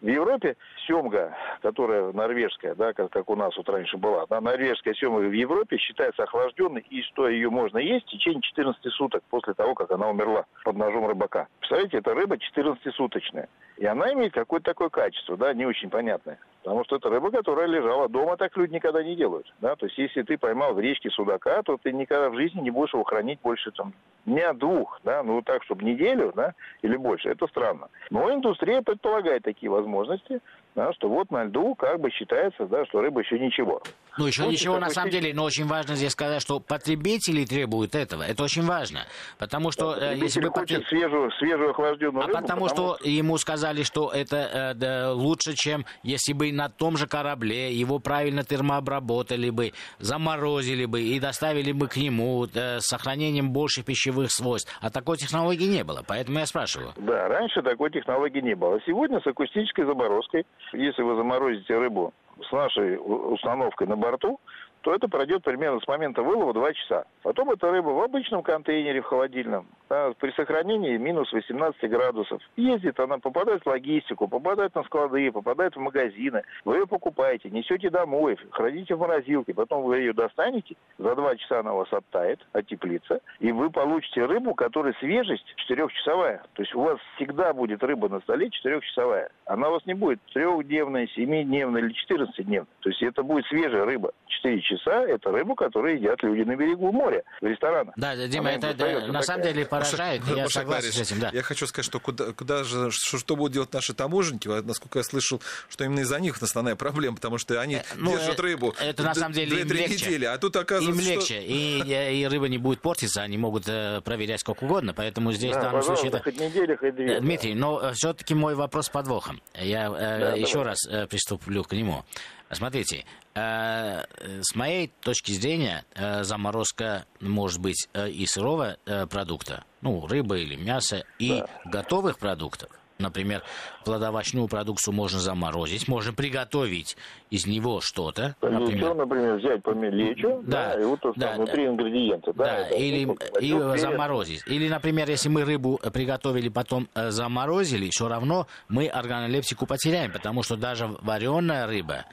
В 0.00 0.06
Европе 0.06 0.56
семга, 0.86 1.36
которая 1.62 2.12
норвежская, 2.12 2.74
да, 2.74 2.92
как, 2.92 3.10
как 3.10 3.28
у 3.30 3.36
нас 3.36 3.56
вот 3.56 3.68
раньше 3.68 3.96
была, 3.96 4.26
да, 4.28 4.40
норвежская 4.40 4.94
семга 4.94 5.20
в 5.20 5.32
Европе 5.32 5.76
считается 5.78 6.22
охлажденной, 6.22 6.84
и 6.90 7.02
что 7.02 7.28
ее 7.28 7.50
можно 7.50 7.78
есть 7.78 8.06
в 8.06 8.10
течение 8.10 8.42
14 8.42 8.92
суток 8.92 9.22
после 9.30 9.54
того, 9.54 9.74
как 9.74 9.90
она 9.90 10.08
умерла 10.08 10.46
под 10.64 10.76
ножом 10.76 11.06
рыбака. 11.06 11.46
Представляете, 11.60 11.98
это 11.98 12.14
рыба 12.14 12.36
14-суточная. 12.36 13.48
И 13.76 13.84
она 13.84 14.12
имеет 14.14 14.32
какое-то 14.32 14.64
такое 14.64 14.88
качество, 14.88 15.36
да, 15.36 15.52
не 15.52 15.66
очень 15.66 15.90
понятное. 15.90 16.38
Потому 16.66 16.84
что 16.84 16.96
это 16.96 17.10
рыба, 17.10 17.30
которая 17.30 17.68
лежала 17.68 18.08
дома, 18.08 18.36
так 18.36 18.56
люди 18.56 18.74
никогда 18.74 19.00
не 19.04 19.14
делают. 19.14 19.46
Да? 19.60 19.76
То 19.76 19.86
есть, 19.86 19.96
если 19.98 20.22
ты 20.22 20.36
поймал 20.36 20.74
в 20.74 20.80
речке 20.80 21.10
судака, 21.10 21.62
то 21.62 21.76
ты 21.80 21.92
никогда 21.92 22.28
в 22.28 22.34
жизни 22.34 22.60
не 22.60 22.72
будешь 22.72 22.92
его 22.92 23.04
хранить 23.04 23.38
больше 23.40 23.70
там, 23.70 23.92
дня 24.24 24.52
двух, 24.52 25.00
да, 25.04 25.22
ну 25.22 25.40
так, 25.42 25.62
чтобы 25.62 25.84
неделю, 25.84 26.32
да, 26.34 26.54
или 26.82 26.96
больше. 26.96 27.28
Это 27.28 27.46
странно. 27.46 27.88
Но 28.10 28.32
индустрия 28.32 28.82
предполагает 28.82 29.44
такие 29.44 29.65
возможности, 29.68 30.40
да, 30.76 30.92
что 30.92 31.08
вот 31.08 31.30
на 31.30 31.44
льду 31.44 31.74
как 31.74 31.98
бы 32.00 32.10
считается, 32.10 32.66
да, 32.66 32.84
что 32.86 33.00
рыба 33.00 33.20
еще 33.20 33.38
ничего. 33.38 33.80
Ну, 34.18 34.26
еще 34.26 34.42
Хочется 34.42 34.62
ничего 34.62 34.78
на 34.78 34.90
самом 34.90 35.10
деле, 35.10 35.34
но 35.34 35.44
очень 35.44 35.66
важно 35.66 35.94
здесь 35.94 36.12
сказать, 36.12 36.40
что 36.40 36.60
потребители 36.60 37.44
требуют 37.44 37.94
этого. 37.94 38.22
Это 38.22 38.44
очень 38.44 38.64
важно. 38.64 39.00
Потому 39.38 39.72
что 39.72 39.94
да, 39.94 40.12
э, 40.12 40.16
если 40.16 40.40
вы 40.40 40.50
хочет 40.50 40.78
потр... 40.78 40.88
свежую, 40.88 41.30
свежую 41.32 41.70
охлажденную 41.70 42.22
а 42.22 42.26
рыбу, 42.26 42.38
потому, 42.40 42.66
потому 42.66 42.96
что 42.96 43.08
ему 43.08 43.36
сказали, 43.38 43.82
что 43.82 44.10
это 44.10 44.36
э, 44.36 44.74
да, 44.74 45.12
лучше, 45.12 45.54
чем 45.54 45.84
если 46.02 46.34
бы 46.34 46.52
на 46.52 46.68
том 46.68 46.96
же 46.96 47.06
корабле 47.06 47.72
его 47.72 47.98
правильно 47.98 48.44
термообработали 48.44 49.50
бы, 49.50 49.72
заморозили 49.98 50.84
бы 50.84 51.02
и 51.02 51.18
доставили 51.18 51.72
бы 51.72 51.88
к 51.88 51.96
нему 51.96 52.46
э, 52.46 52.80
с 52.80 52.86
сохранением 52.86 53.50
больших 53.50 53.86
пищевых 53.86 54.30
свойств. 54.30 54.70
А 54.80 54.90
такой 54.90 55.16
технологии 55.16 55.66
не 55.66 55.84
было, 55.84 56.02
поэтому 56.06 56.38
я 56.38 56.46
спрашиваю. 56.46 56.92
Да, 56.96 57.28
раньше 57.28 57.62
такой 57.62 57.90
технологии 57.90 58.40
не 58.40 58.54
было. 58.54 58.78
Сегодня 58.86 59.20
с 59.20 59.26
акустической 59.26 59.86
заморозкой, 59.86 60.44
если 60.72 61.02
вы 61.02 61.16
заморозите 61.16 61.76
рыбу 61.78 62.12
с 62.48 62.52
нашей 62.52 62.98
установкой 62.98 63.86
на 63.86 63.96
борту, 63.96 64.40
то 64.86 64.94
это 64.94 65.08
пройдет 65.08 65.42
примерно 65.42 65.80
с 65.80 65.88
момента 65.88 66.22
вылова 66.22 66.52
2 66.52 66.72
часа. 66.74 67.06
Потом 67.24 67.50
эта 67.50 67.72
рыба 67.72 67.88
в 67.88 68.00
обычном 68.02 68.44
контейнере, 68.44 69.00
в 69.00 69.06
холодильном, 69.06 69.66
да, 69.90 70.12
при 70.16 70.30
сохранении 70.30 70.96
минус 70.96 71.32
18 71.32 71.90
градусов. 71.90 72.40
Ездит, 72.54 73.00
она 73.00 73.18
попадает 73.18 73.64
в 73.64 73.66
логистику, 73.66 74.28
попадает 74.28 74.76
на 74.76 74.84
склады, 74.84 75.32
попадает 75.32 75.74
в 75.74 75.80
магазины. 75.80 76.44
Вы 76.64 76.76
ее 76.76 76.86
покупаете, 76.86 77.50
несете 77.50 77.90
домой, 77.90 78.38
храните 78.52 78.94
в 78.94 79.00
морозилке, 79.00 79.54
потом 79.54 79.82
вы 79.82 79.98
ее 79.98 80.12
достанете, 80.12 80.76
за 80.98 81.16
2 81.16 81.36
часа 81.36 81.58
она 81.58 81.74
у 81.74 81.78
вас 81.78 81.92
оттает, 81.92 82.46
оттеплится, 82.52 83.18
и 83.40 83.50
вы 83.50 83.70
получите 83.70 84.24
рыбу, 84.24 84.54
которая 84.54 84.94
свежесть 85.00 85.52
4-часовая. 85.68 86.42
То 86.52 86.62
есть 86.62 86.76
у 86.76 86.82
вас 86.82 87.00
всегда 87.16 87.52
будет 87.52 87.82
рыба 87.82 88.08
на 88.08 88.20
столе 88.20 88.50
4-часовая. 88.64 89.30
Она 89.46 89.68
у 89.68 89.72
вас 89.72 89.84
не 89.84 89.94
будет 89.94 90.20
трехдневная, 90.32 91.08
семидневная 91.08 91.82
или 91.82 91.92
14-дневная. 92.08 92.68
То 92.82 92.90
есть 92.90 93.02
это 93.02 93.24
будет 93.24 93.46
свежая 93.46 93.84
рыба. 93.84 94.12
4 94.28 94.60
часа– 94.60 94.75
это 94.84 95.30
рыбу, 95.30 95.54
которую 95.54 95.96
едят 95.96 96.22
люди 96.22 96.42
на 96.42 96.56
берегу 96.56 96.92
моря, 96.92 97.22
в 97.40 97.46
ресторанах. 97.46 97.94
Да, 97.96 98.16
Дима, 98.26 98.50
это, 98.50 98.68
это 98.68 99.12
на 99.12 99.22
самом 99.22 99.42
деле 99.42 99.66
поражает, 99.66 100.22
Маша, 100.22 100.34
я 100.34 100.42
Маша 100.44 100.60
согласен 100.60 100.92
с 100.92 101.00
этим, 101.00 101.20
да. 101.20 101.30
Я 101.32 101.42
хочу 101.42 101.66
сказать, 101.66 101.86
что 101.86 102.00
куда, 102.00 102.32
куда 102.32 102.64
же, 102.64 102.90
что, 102.90 103.18
что 103.18 103.36
будут 103.36 103.52
делать 103.52 103.72
наши 103.72 103.94
таможенники, 103.94 104.48
насколько 104.48 104.98
я 104.98 105.02
слышал, 105.02 105.40
что 105.68 105.84
именно 105.84 106.00
из-за 106.00 106.20
них 106.20 106.40
основная 106.40 106.76
проблема, 106.76 107.16
потому 107.16 107.38
что 107.38 107.60
они 107.60 107.76
э, 107.76 107.82
ну, 107.96 108.12
держат 108.12 108.38
э, 108.38 108.42
рыбу 108.42 108.74
это, 108.80 109.02
на 109.02 109.14
самом 109.14 109.32
деле 109.32 109.60
им 109.60 109.68
легче. 109.68 109.94
недели, 109.94 110.24
а 110.24 110.38
тут 110.38 110.56
оказывается, 110.56 111.02
Им 111.02 111.08
легче, 111.08 111.40
что... 111.40 111.44
и, 111.44 112.20
и 112.20 112.26
рыба 112.26 112.48
не 112.48 112.58
будет 112.58 112.80
портиться, 112.80 113.22
они 113.22 113.38
могут 113.38 113.68
э, 113.68 114.00
проверять 114.02 114.40
сколько 114.40 114.64
угодно, 114.64 114.94
поэтому 114.94 115.32
здесь 115.32 115.52
да, 115.52 115.60
в 115.60 115.62
данном 115.62 115.82
случае... 115.82 116.08
Это... 116.08 116.22
хоть 116.22 116.40
неделю, 116.40 116.76
хоть 116.78 116.94
две. 116.94 117.20
Дмитрий, 117.20 117.54
да. 117.54 117.60
но 117.60 117.92
все-таки 117.92 118.34
мой 118.34 118.54
вопрос 118.54 118.88
подвохом. 118.88 119.40
Я 119.54 119.90
да, 119.90 120.32
еще 120.34 120.54
давай. 120.54 120.68
раз 120.68 121.08
приступлю 121.08 121.64
к 121.64 121.72
нему. 121.72 122.04
Смотрите, 122.50 123.04
э, 123.34 124.04
с 124.40 124.54
моей 124.54 124.92
точки 125.00 125.32
зрения, 125.32 125.84
э, 125.94 126.22
заморозка 126.22 127.04
может 127.20 127.60
быть 127.60 127.88
э, 127.92 128.08
и 128.08 128.24
сырого 128.26 128.76
продукта, 129.10 129.64
ну, 129.80 130.06
рыба 130.06 130.36
или 130.36 130.54
мясо, 130.54 131.04
и 131.18 131.40
да. 131.40 131.48
готовых 131.64 132.18
продуктов. 132.18 132.70
Например, 132.98 133.42
плодовочную 133.84 134.48
продукцию 134.48 134.94
можно 134.94 135.18
заморозить, 135.18 135.86
можно 135.86 136.14
приготовить 136.14 136.96
из 137.28 137.46
него 137.46 137.80
что-то. 137.82 138.36
Например, 138.40 138.94
например 138.94 139.34
взять 139.34 139.62
помельче, 139.62 140.38
да, 140.44 140.74
да, 140.74 140.80
и 140.80 140.84
вот 140.84 141.00
да, 141.14 141.34
внутри 141.34 141.66
ингредиенты. 141.66 142.32
Да, 142.32 142.44
да 142.44 142.68
или 142.70 143.06
и 143.40 143.78
заморозить. 143.78 144.44
Или, 144.46 144.68
например, 144.68 145.10
если 145.10 145.28
мы 145.28 145.44
рыбу 145.44 145.78
приготовили, 145.92 146.48
потом 146.48 146.88
заморозили, 146.94 147.90
все 147.90 148.08
равно 148.08 148.46
мы 148.68 148.86
органолептику 148.86 149.66
потеряем, 149.66 150.10
потому 150.10 150.42
что 150.42 150.56
даже 150.56 150.86
вареная 151.02 151.66
рыба, 151.66 152.06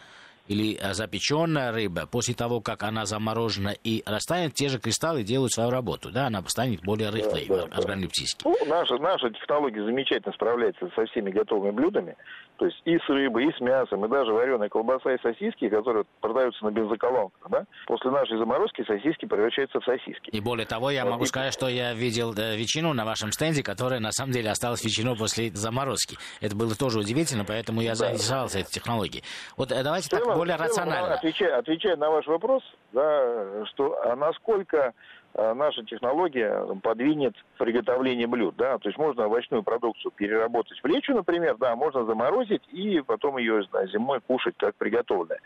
или 0.47 0.77
э, 0.79 0.93
запеченная 0.93 1.71
рыба, 1.71 2.06
после 2.06 2.34
того, 2.34 2.62
как 2.62 2.84
она 2.84 3.06
заморожена 3.06 3.73
и 3.84 4.03
растает, 4.06 4.53
те 4.53 4.69
же 4.69 4.79
кристаллы 4.79 5.23
делают 5.23 5.51
свою 5.53 5.69
работу, 5.69 6.12
да, 6.12 6.27
она 6.27 6.41
станет 6.47 6.82
более 6.82 7.10
рыхлой, 7.10 7.45
да, 7.47 7.65
да, 7.67 7.77
органолептически. 7.77 8.45
Ну, 8.45 8.56
наша, 8.67 8.97
наша 8.97 9.29
технология 9.29 9.84
замечательно 9.84 10.34
справляется 10.34 10.89
со 10.95 11.06
всеми 11.06 11.32
готовыми 11.32 11.71
блюдами, 11.71 12.15
то 12.57 12.65
есть 12.65 12.81
и 12.85 12.97
с 12.97 13.09
рыбой, 13.09 13.47
и 13.47 13.53
с 13.53 13.59
мясом, 13.59 14.05
и 14.05 14.09
даже 14.09 14.31
вареная 14.31 14.69
колбаса 14.69 15.13
и 15.13 15.21
сосиски, 15.21 15.69
которые 15.69 16.05
продаются 16.21 16.63
на 16.65 16.71
бензоколонках, 16.71 17.49
да, 17.49 17.65
после 17.87 18.11
нашей 18.11 18.37
заморозки 18.37 18.83
сосиски 18.83 19.25
превращаются 19.25 19.79
в 19.79 19.83
сосиски. 19.83 20.29
И 20.29 20.39
более 20.39 20.65
того, 20.65 20.91
я 20.91 21.05
могу 21.05 21.25
сказать, 21.25 21.53
что 21.53 21.67
я 21.67 21.93
видел 21.93 22.33
э, 22.33 22.55
ветчину 22.55 22.93
на 22.93 23.05
вашем 23.05 23.31
стенде, 23.31 23.63
которая 23.63 23.99
на 23.99 24.11
самом 24.11 24.31
деле 24.31 24.49
осталась 24.51 24.83
ветчиной 24.83 25.15
после 25.17 25.49
заморозки. 25.51 26.17
Это 26.41 26.55
было 26.55 26.75
тоже 26.75 26.99
удивительно, 26.99 27.43
поэтому 27.45 27.81
я 27.81 27.91
да. 27.91 27.95
заинтересовался 27.95 28.59
этой 28.59 28.71
технологией. 28.71 29.23
Вот 29.57 29.71
э, 29.71 29.83
давайте 29.83 30.09
так 30.09 30.23
более 30.35 30.55
рационально. 30.55 31.15
Отвечая, 31.15 31.57
отвечая 31.57 31.95
на 31.97 32.09
ваш 32.09 32.27
вопрос, 32.27 32.63
да, 32.91 33.65
что 33.65 33.99
а 34.03 34.15
насколько 34.15 34.93
наша 35.36 35.84
технология 35.84 36.65
подвинет 36.82 37.36
приготовление 37.58 38.28
блюд, 38.28 38.56
да, 38.56 38.78
то 38.78 38.89
есть 38.89 38.98
можно 38.98 39.26
овощную 39.26 39.63
продукцию 39.63 40.12
переработать 40.12 40.80
в 40.82 40.88
лечу, 40.88 41.13
например, 41.13 41.58
да, 41.58 41.76
можно 41.76 42.06
заморозить 42.06 42.62
и 42.72 43.02
потом 43.02 43.38
ее 43.38 43.63
да, 43.72 43.86
зимой 43.88 44.22
кушать 44.22 44.56
как 44.58 44.76
приготовленное. 44.76 45.39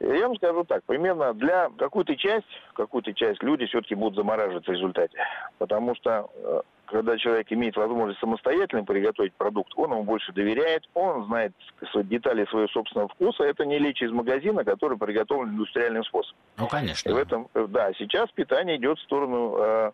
Я 0.00 0.28
вам 0.28 0.36
скажу 0.36 0.64
так, 0.64 0.82
примерно 0.84 1.32
для 1.34 1.70
какую-то 1.78 2.16
часть, 2.16 2.46
какую-то 2.74 3.14
часть 3.14 3.42
люди 3.42 3.66
все-таки 3.66 3.94
будут 3.94 4.16
замораживать 4.16 4.66
в 4.66 4.70
результате, 4.70 5.16
потому 5.58 5.94
что 5.94 6.30
э, 6.36 6.60
когда 6.86 7.16
человек 7.16 7.50
имеет 7.50 7.76
возможность 7.76 8.20
самостоятельно 8.20 8.84
приготовить 8.84 9.32
продукт, 9.34 9.72
он 9.76 9.92
ему 9.92 10.04
больше 10.04 10.32
доверяет, 10.32 10.88
он 10.94 11.26
знает 11.26 11.52
детали 11.94 12.44
своего 12.46 12.68
собственного 12.68 13.08
вкуса. 13.08 13.44
Это 13.44 13.64
не 13.64 13.78
лечь 13.78 14.02
из 14.02 14.10
магазина, 14.10 14.64
который 14.64 14.98
приготовлен 14.98 15.50
индустриальным 15.50 16.04
способом. 16.04 16.38
Ну, 16.56 16.68
конечно. 16.68 17.08
И 17.08 17.12
в 17.12 17.16
этом, 17.16 17.48
э, 17.54 17.66
да, 17.68 17.92
сейчас 17.94 18.30
питание 18.32 18.76
идет 18.76 18.98
в 18.98 19.02
сторону 19.02 19.56
э, 19.58 19.92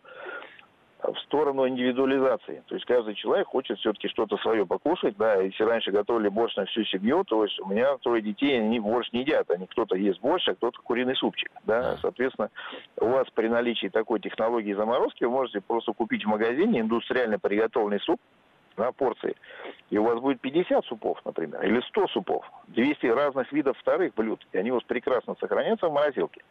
в 1.03 1.19
сторону 1.21 1.67
индивидуализации. 1.69 2.63
То 2.67 2.75
есть 2.75 2.87
каждый 2.87 3.15
человек 3.15 3.49
хочет 3.49 3.79
все-таки 3.79 4.09
что-то 4.09 4.37
свое 4.39 4.67
покушать, 4.67 5.17
да, 5.17 5.37
если 5.37 5.65
раньше 5.65 5.91
готовили 5.91 6.29
борщ 6.29 6.57
на 6.57 6.67
всю 6.67 6.85
семью, 6.85 7.25
то 7.25 7.45
есть 7.45 7.59
у 7.61 7.67
меня 7.67 7.97
трое 7.99 8.23
детей, 8.23 8.59
они 8.59 8.81
борщ 8.81 9.11
не 9.13 9.21
едят, 9.21 9.51
они 9.51 9.67
кто-то 9.67 9.97
ест 9.97 10.21
борщ, 10.21 10.49
а 10.49 10.55
кто-то 10.55 10.81
куриный 10.83 11.17
супчик, 11.17 11.51
да, 11.65 11.97
соответственно, 12.01 12.51
у 12.99 13.07
вас 13.07 13.29
при 13.35 13.49
наличии 13.49 13.89
такой 13.89 14.21
технологии 14.21 14.73
заморозки 14.73 15.25
вы 15.25 15.31
можете 15.31 15.61
просто 15.61 15.93
купить 15.93 16.25
в 16.25 16.29
магазине 16.29 16.81
индустриально 16.81 17.39
приготовленный 17.39 18.01
суп, 18.01 18.21
на 18.77 18.93
порции. 18.93 19.37
И 19.91 19.99
у 19.99 20.05
вас 20.05 20.19
будет 20.21 20.41
50 20.41 20.85
супов, 20.87 21.21
например, 21.25 21.63
или 21.63 21.81
100 21.81 22.09
супов, 22.09 22.51
200 22.69 23.07
разных 23.07 23.53
видов 23.53 23.77
вторых 23.79 24.15
блюд, 24.15 24.45
и 24.53 24.59
они 24.59 24.71
у 24.71 24.75
вас 24.75 24.85
прекрасно 24.85 25.37
сохранятся 25.39 25.89
в 25.89 25.93
морозилке. 25.93 26.43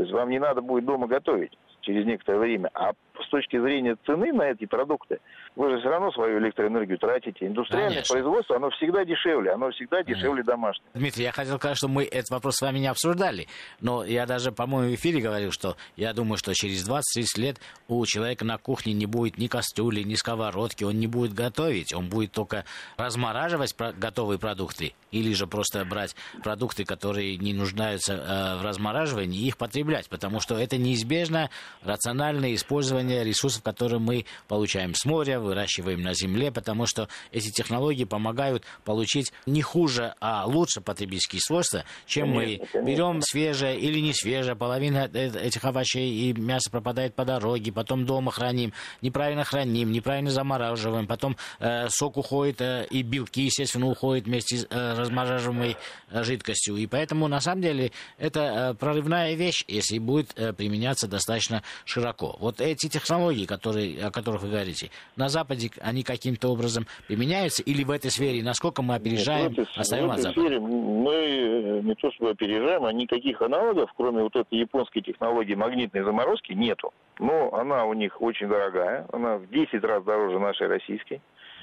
То 0.00 0.04
есть 0.04 0.14
вам 0.14 0.30
не 0.30 0.38
надо 0.38 0.62
будет 0.62 0.86
дома 0.86 1.06
готовить 1.06 1.52
через 1.82 2.06
некоторое 2.06 2.38
время. 2.38 2.70
А 2.72 2.92
с 3.22 3.28
точки 3.28 3.60
зрения 3.60 3.96
цены 4.06 4.32
на 4.32 4.44
эти 4.50 4.64
продукты, 4.64 5.18
вы 5.56 5.70
же 5.70 5.80
все 5.80 5.90
равно 5.90 6.10
свою 6.12 6.38
электроэнергию 6.38 6.96
тратите. 6.98 7.46
Индустриальное 7.46 7.90
Конечно. 7.90 8.14
производство, 8.14 8.56
оно 8.56 8.70
всегда 8.70 9.04
дешевле, 9.04 9.52
оно 9.52 9.70
всегда 9.72 10.02
дешевле 10.02 10.42
домашнего. 10.42 10.88
Дмитрий, 10.94 11.24
я 11.24 11.32
хотел 11.32 11.58
сказать, 11.58 11.76
что 11.76 11.88
мы 11.88 12.04
этот 12.04 12.30
вопрос 12.30 12.56
с 12.56 12.62
вами 12.62 12.78
не 12.78 12.86
обсуждали, 12.86 13.46
но 13.82 14.04
я 14.04 14.24
даже, 14.24 14.52
по-моему, 14.52 14.90
в 14.90 14.94
эфире 14.94 15.20
говорил, 15.20 15.50
что 15.50 15.76
я 15.96 16.14
думаю, 16.14 16.38
что 16.38 16.54
через 16.54 16.88
20-30 16.88 17.02
лет 17.36 17.56
у 17.88 18.04
человека 18.06 18.44
на 18.46 18.56
кухне 18.56 18.94
не 18.94 19.04
будет 19.04 19.36
ни 19.36 19.48
кастрюли, 19.48 20.02
ни 20.02 20.14
сковородки, 20.14 20.84
он 20.84 20.98
не 20.98 21.08
будет 21.08 21.34
готовить, 21.34 21.92
он 21.92 22.08
будет 22.08 22.32
только 22.32 22.64
размораживать 22.96 23.74
готовые 23.98 24.38
продукты 24.38 24.94
или 25.10 25.32
же 25.34 25.46
просто 25.46 25.84
брать 25.84 26.16
продукты, 26.42 26.84
которые 26.84 27.36
не 27.36 27.52
нуждаются 27.52 28.14
э, 28.14 28.60
в 28.60 28.64
размораживании, 28.64 29.40
и 29.40 29.48
их 29.48 29.58
потреблять, 29.58 29.89
потому 30.08 30.40
что 30.40 30.58
это 30.58 30.76
неизбежно 30.76 31.50
рациональное 31.82 32.54
использование 32.54 33.24
ресурсов, 33.24 33.62
которые 33.62 34.00
мы 34.00 34.26
получаем 34.48 34.94
с 34.94 35.04
моря, 35.04 35.40
выращиваем 35.40 36.02
на 36.02 36.14
земле, 36.14 36.50
потому 36.52 36.86
что 36.86 37.08
эти 37.32 37.50
технологии 37.50 38.04
помогают 38.04 38.64
получить 38.84 39.32
не 39.46 39.62
хуже, 39.62 40.14
а 40.20 40.44
лучше 40.46 40.80
потребительские 40.80 41.40
свойства, 41.40 41.84
чем 42.06 42.34
конечно, 42.34 42.66
мы 42.74 42.82
берем 42.82 43.20
свежее 43.22 43.78
или 43.78 44.00
не 44.00 44.12
свежее, 44.12 44.56
половина 44.56 45.10
этих 45.12 45.64
овощей 45.64 46.30
и 46.30 46.32
мяса 46.32 46.70
пропадает 46.70 47.14
по 47.14 47.24
дороге, 47.24 47.72
потом 47.72 48.06
дома 48.06 48.30
храним, 48.30 48.72
неправильно 49.02 49.44
храним, 49.44 49.92
неправильно 49.92 50.30
замораживаем, 50.30 51.06
потом 51.06 51.36
э, 51.58 51.88
сок 51.88 52.16
уходит 52.16 52.60
э, 52.60 52.86
и 52.90 53.02
белки, 53.02 53.42
естественно, 53.42 53.86
уходят 53.86 54.26
вместе 54.26 54.58
с 54.58 54.66
э, 54.68 54.94
размораживаемой 54.94 55.76
э, 56.10 56.22
жидкостью. 56.22 56.76
И 56.76 56.86
поэтому, 56.86 57.28
на 57.28 57.40
самом 57.40 57.62
деле, 57.62 57.92
это 58.18 58.40
э, 58.40 58.74
прорывная 58.74 59.34
вещь, 59.34 59.64
если 59.80 59.98
будет 59.98 60.38
э, 60.38 60.52
применяться 60.52 61.08
достаточно 61.08 61.62
широко. 61.84 62.36
Вот 62.38 62.60
эти 62.60 62.88
технологии, 62.88 63.46
которые, 63.46 64.04
о 64.04 64.10
которых 64.10 64.42
вы 64.42 64.50
говорите, 64.50 64.90
на 65.16 65.28
Западе 65.28 65.70
они 65.80 66.02
каким-то 66.02 66.48
образом 66.48 66.86
применяются 67.06 67.62
или 67.62 67.82
в 67.84 67.90
этой 67.90 68.10
сфере, 68.10 68.42
насколько 68.42 68.82
мы 68.82 68.94
опережаем, 68.94 69.52
Нет, 69.52 69.68
в 69.68 69.80
этой, 69.80 70.32
сфере 70.32 70.60
мы 70.60 71.14
э, 71.14 71.80
не 71.82 71.94
то 71.94 72.12
чтобы 72.12 72.30
опережаем, 72.30 72.84
а 72.84 72.92
никаких 72.92 73.42
аналогов, 73.42 73.90
кроме 73.96 74.22
вот 74.22 74.36
этой 74.36 74.58
японской 74.58 75.00
технологии 75.00 75.54
магнитной 75.54 76.02
заморозки, 76.02 76.52
нету. 76.52 76.92
Но 77.18 77.54
она 77.54 77.84
у 77.84 77.94
них 77.94 78.20
очень 78.20 78.48
дорогая, 78.48 79.06
она 79.12 79.36
в 79.36 79.48
10 79.48 79.82
раз 79.84 80.04
дороже 80.04 80.38
нашей 80.38 80.66
российской 80.66 81.20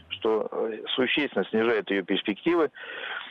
что 0.10 0.48
э, 0.52 0.84
существенно 0.96 1.46
снижает 1.50 1.90
ее 1.92 2.04
перспективы. 2.04 2.70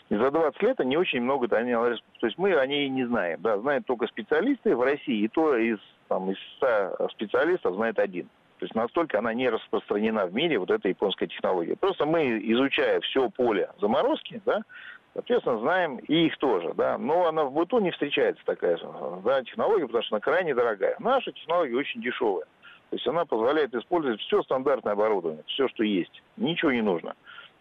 И 0.08 0.16
за 0.16 0.30
20 0.30 0.62
лет 0.62 0.80
они 0.80 0.96
очень 0.96 1.20
много, 1.20 1.48
то 1.48 1.58
есть 1.58 2.38
мы 2.38 2.54
о 2.54 2.66
ней 2.66 2.88
не 2.88 3.04
знаем, 3.06 3.40
да, 3.42 3.58
знают 3.58 3.86
только 3.86 4.06
специалисты 4.06 4.76
в 4.76 4.82
России, 4.82 5.24
и 5.24 5.28
то 5.28 5.56
из 5.56 5.78
там, 6.08 6.30
из 6.30 6.36
100 6.58 7.08
специалистов 7.10 7.74
знает 7.74 7.98
один. 7.98 8.28
То 8.58 8.64
есть 8.64 8.74
настолько 8.74 9.18
она 9.18 9.34
не 9.34 9.48
распространена 9.48 10.26
в 10.26 10.34
мире, 10.34 10.58
вот 10.58 10.70
эта 10.70 10.88
японская 10.88 11.28
технология. 11.28 11.76
Просто 11.76 12.06
мы, 12.06 12.38
изучая 12.52 13.00
все 13.00 13.28
поле 13.30 13.68
заморозки, 13.80 14.40
да, 14.46 14.62
соответственно, 15.12 15.58
знаем 15.58 15.96
и 15.96 16.26
их 16.26 16.38
тоже, 16.38 16.72
да. 16.74 16.96
Но 16.96 17.26
она 17.26 17.44
в 17.44 17.52
быту 17.52 17.80
не 17.80 17.90
встречается 17.90 18.42
такая 18.46 18.78
да, 19.24 19.42
технология, 19.42 19.86
потому 19.86 20.04
что 20.04 20.14
она 20.14 20.20
крайне 20.20 20.54
дорогая. 20.54 20.96
Наша 21.00 21.32
технология 21.32 21.76
очень 21.76 22.00
дешевая. 22.00 22.46
То 22.90 22.96
есть 22.96 23.06
она 23.08 23.24
позволяет 23.24 23.74
использовать 23.74 24.20
все 24.20 24.42
стандартное 24.44 24.92
оборудование, 24.92 25.42
все, 25.48 25.68
что 25.68 25.82
есть. 25.82 26.22
Ничего 26.36 26.70
не 26.70 26.82
нужно. 26.82 27.14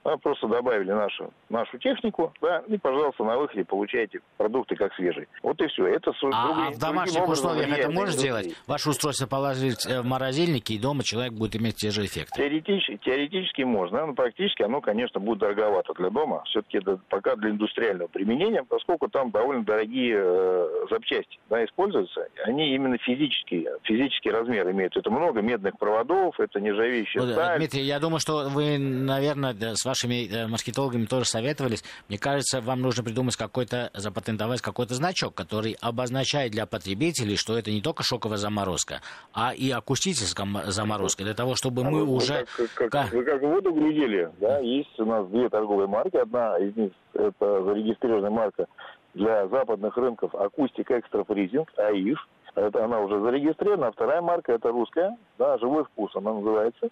Да, 0.06 0.18
просто 0.18 0.48
добавили 0.48 0.92
нашу, 0.92 1.34
нашу 1.50 1.80
технику, 1.80 2.32
да, 2.40 2.60
и, 2.68 2.78
пожалуйста, 2.78 3.24
на 3.24 3.40
выходе 3.40 3.66
получаете 3.66 4.20
продукты 4.38 4.76
как 4.76 4.94
свежие. 4.94 5.28
Вот 5.42 5.60
и 5.60 5.68
все. 5.68 5.88
Это 5.88 6.12
а, 6.12 6.48
другим, 6.48 6.68
а 6.68 6.72
в 6.72 6.78
домашних 6.78 7.28
условиях 7.28 7.76
это 7.76 7.90
можно 7.90 8.12
сделать? 8.12 8.56
Ваше 8.68 8.92
устройство 8.92 9.26
положить 9.26 9.84
э, 9.88 10.02
в 10.02 10.06
морозильник, 10.06 10.70
и 10.70 10.78
дома 10.78 11.04
человек 11.04 11.34
будет 11.34 11.56
иметь 11.56 11.78
те 11.78 11.90
же 11.90 12.06
эффекты? 12.06 12.40
Теоретически, 12.40 12.98
теоретически 13.04 13.64
можно, 13.64 14.06
но 14.06 14.14
практически 14.14 14.62
оно, 14.62 14.80
конечно, 14.80 15.20
будет 15.20 15.40
дороговато 15.40 15.94
для 15.96 16.12
дома. 16.12 16.44
Все-таки 16.46 16.78
это 16.78 17.00
пока 17.10 17.36
для 17.36 17.50
индустриального 17.50 18.08
применения, 18.08 18.64
поскольку 18.64 19.08
там 19.08 19.32
довольно 19.32 19.64
дорогие 19.64 20.18
э, 20.20 20.68
запчасти 20.92 21.40
да, 21.50 21.66
используются. 21.66 22.28
Они 22.44 22.76
именно 22.76 23.00
физические, 23.00 23.72
физический 23.82 24.30
размер 24.30 24.70
имеют. 24.70 24.96
Это 24.96 25.10
много 25.10 25.42
медных 25.42 25.80
проводов, 25.80 26.40
это 26.40 26.62
нержавеющая 26.62 27.22
вот, 27.22 27.32
сталь. 27.32 27.58
Дмитрий, 27.58 27.82
я 27.82 28.00
думаю, 28.00 28.20
что 28.20 28.50
вы, 28.50 28.78
наверное, 28.78 29.56
с 29.74 29.84
вашими 29.84 29.95
э, 30.04 30.48
маркетологами 30.48 31.06
тоже 31.06 31.26
советовались. 31.26 31.84
Мне 32.10 32.18
кажется, 32.18 32.62
вам 32.62 32.82
нужно 32.82 33.04
придумать 33.04 33.36
какой-то, 33.36 33.92
запатентовать 33.94 34.62
какой-то 34.62 34.94
значок, 34.94 35.34
который 35.34 35.78
обозначает 35.82 36.52
для 36.52 36.66
потребителей, 36.66 37.38
что 37.38 37.58
это 37.58 37.72
не 37.72 37.82
только 37.82 38.04
шоковая 38.04 38.38
заморозка, 38.38 39.02
а 39.34 39.54
и 39.54 39.70
акустическая 39.72 40.48
заморозка, 40.68 41.24
для 41.24 41.34
того, 41.34 41.56
чтобы 41.56 41.84
мы 41.84 42.06
вы, 42.06 42.14
уже... 42.14 42.46
Как, 42.76 42.92
как, 42.92 43.12
Вы 43.14 43.24
как 43.24 43.42
воду 43.42 43.72
глядели, 43.72 44.32
да, 44.40 44.60
есть 44.60 45.00
у 45.00 45.06
нас 45.06 45.28
две 45.28 45.50
торговые 45.50 45.88
марки, 45.88 46.18
одна 46.18 46.58
из 46.58 46.76
них 46.76 46.92
это 47.14 47.64
зарегистрированная 47.64 48.30
марка 48.30 48.66
для 49.14 49.48
западных 49.48 49.96
рынков 49.98 50.36
Акустик 50.36 50.92
Экстра 50.92 51.24
Фризинг, 51.24 51.72
АИФ. 51.78 52.18
Это 52.56 52.86
она 52.86 53.00
уже 53.02 53.20
зарегистрирована. 53.20 53.88
А 53.88 53.92
вторая 53.92 54.22
марка 54.22 54.54
это 54.54 54.70
русская, 54.70 55.18
да, 55.38 55.58
живой 55.58 55.86
вкус 55.86 56.16
она 56.16 56.34
называется 56.34 56.90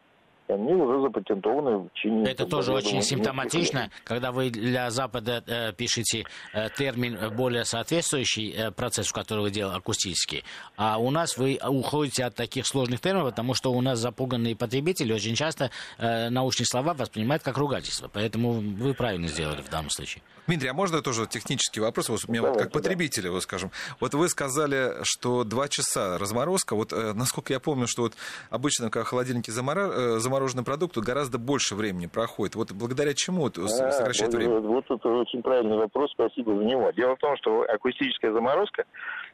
они 0.53 0.73
уже 0.73 1.01
запатентованы 1.01 1.77
в 1.77 1.89
течение... 1.93 2.25
Это 2.25 2.45
тоже 2.45 2.67
думаю, 2.67 2.85
очень 2.85 3.01
симптоматично, 3.01 3.89
когда 4.03 4.31
вы 4.31 4.49
для 4.49 4.89
Запада 4.91 5.43
э, 5.45 5.73
пишете 5.73 6.25
э, 6.53 6.69
термин 6.77 7.35
более 7.35 7.65
соответствующий 7.65 8.51
э, 8.51 8.71
процессу, 8.71 9.13
который 9.13 9.41
вы 9.41 9.51
делаете 9.51 9.77
акустический, 9.77 10.43
а 10.77 10.97
у 10.97 11.11
нас 11.11 11.37
вы 11.37 11.59
уходите 11.67 12.25
от 12.25 12.35
таких 12.35 12.67
сложных 12.67 13.01
терминов, 13.01 13.29
потому 13.29 13.53
что 13.53 13.71
у 13.71 13.81
нас 13.81 13.99
запуганные 13.99 14.55
потребители 14.55 15.13
очень 15.13 15.35
часто 15.35 15.71
э, 15.97 16.29
научные 16.29 16.67
слова 16.67 16.93
воспринимают 16.93 17.43
как 17.43 17.57
ругательство, 17.57 18.09
поэтому 18.11 18.53
вы 18.53 18.93
правильно 18.93 19.27
сделали 19.27 19.61
в 19.61 19.69
данном 19.69 19.89
случае. 19.89 20.23
Дмитрий, 20.47 20.69
а 20.69 20.73
можно 20.73 21.01
тоже 21.01 21.25
технический 21.25 21.79
вопрос? 21.79 22.09
Вот, 22.09 22.27
меня 22.27 22.41
вот 22.41 22.57
как 22.57 22.71
потребителя, 22.71 23.31
вот 23.31 23.43
скажем. 23.43 23.71
Вот 23.99 24.13
вы 24.13 24.27
сказали, 24.27 24.95
что 25.03 25.43
два 25.43 25.69
часа 25.69 26.17
разморозка. 26.17 26.75
Вот 26.75 26.91
э, 26.91 27.13
насколько 27.13 27.53
я 27.53 27.59
помню, 27.59 27.87
что 27.87 28.03
вот 28.03 28.13
обычно, 28.49 28.89
когда 28.89 29.05
холодильники 29.05 29.51
заморо... 29.51 29.89
э, 29.89 30.19
замороженный 30.19 30.63
продукт, 30.63 30.97
гораздо 30.97 31.37
больше 31.37 31.75
времени 31.75 32.07
проходит. 32.07 32.55
Вот 32.55 32.73
благодаря 32.73 33.13
чему 33.13 33.47
это 33.47 33.63
а, 33.63 33.67
сокращает 33.67 34.33
вот, 34.33 34.37
время? 34.37 34.59
Вот, 34.59 34.85
вот 34.89 34.99
это 34.99 35.09
очень 35.09 35.41
правильный 35.41 35.77
вопрос, 35.77 36.11
спасибо 36.11 36.55
за 36.55 36.63
него. 36.63 36.91
Дело 36.91 37.15
в 37.15 37.19
том, 37.19 37.37
что 37.37 37.61
акустическая 37.61 38.33
заморозка 38.33 38.83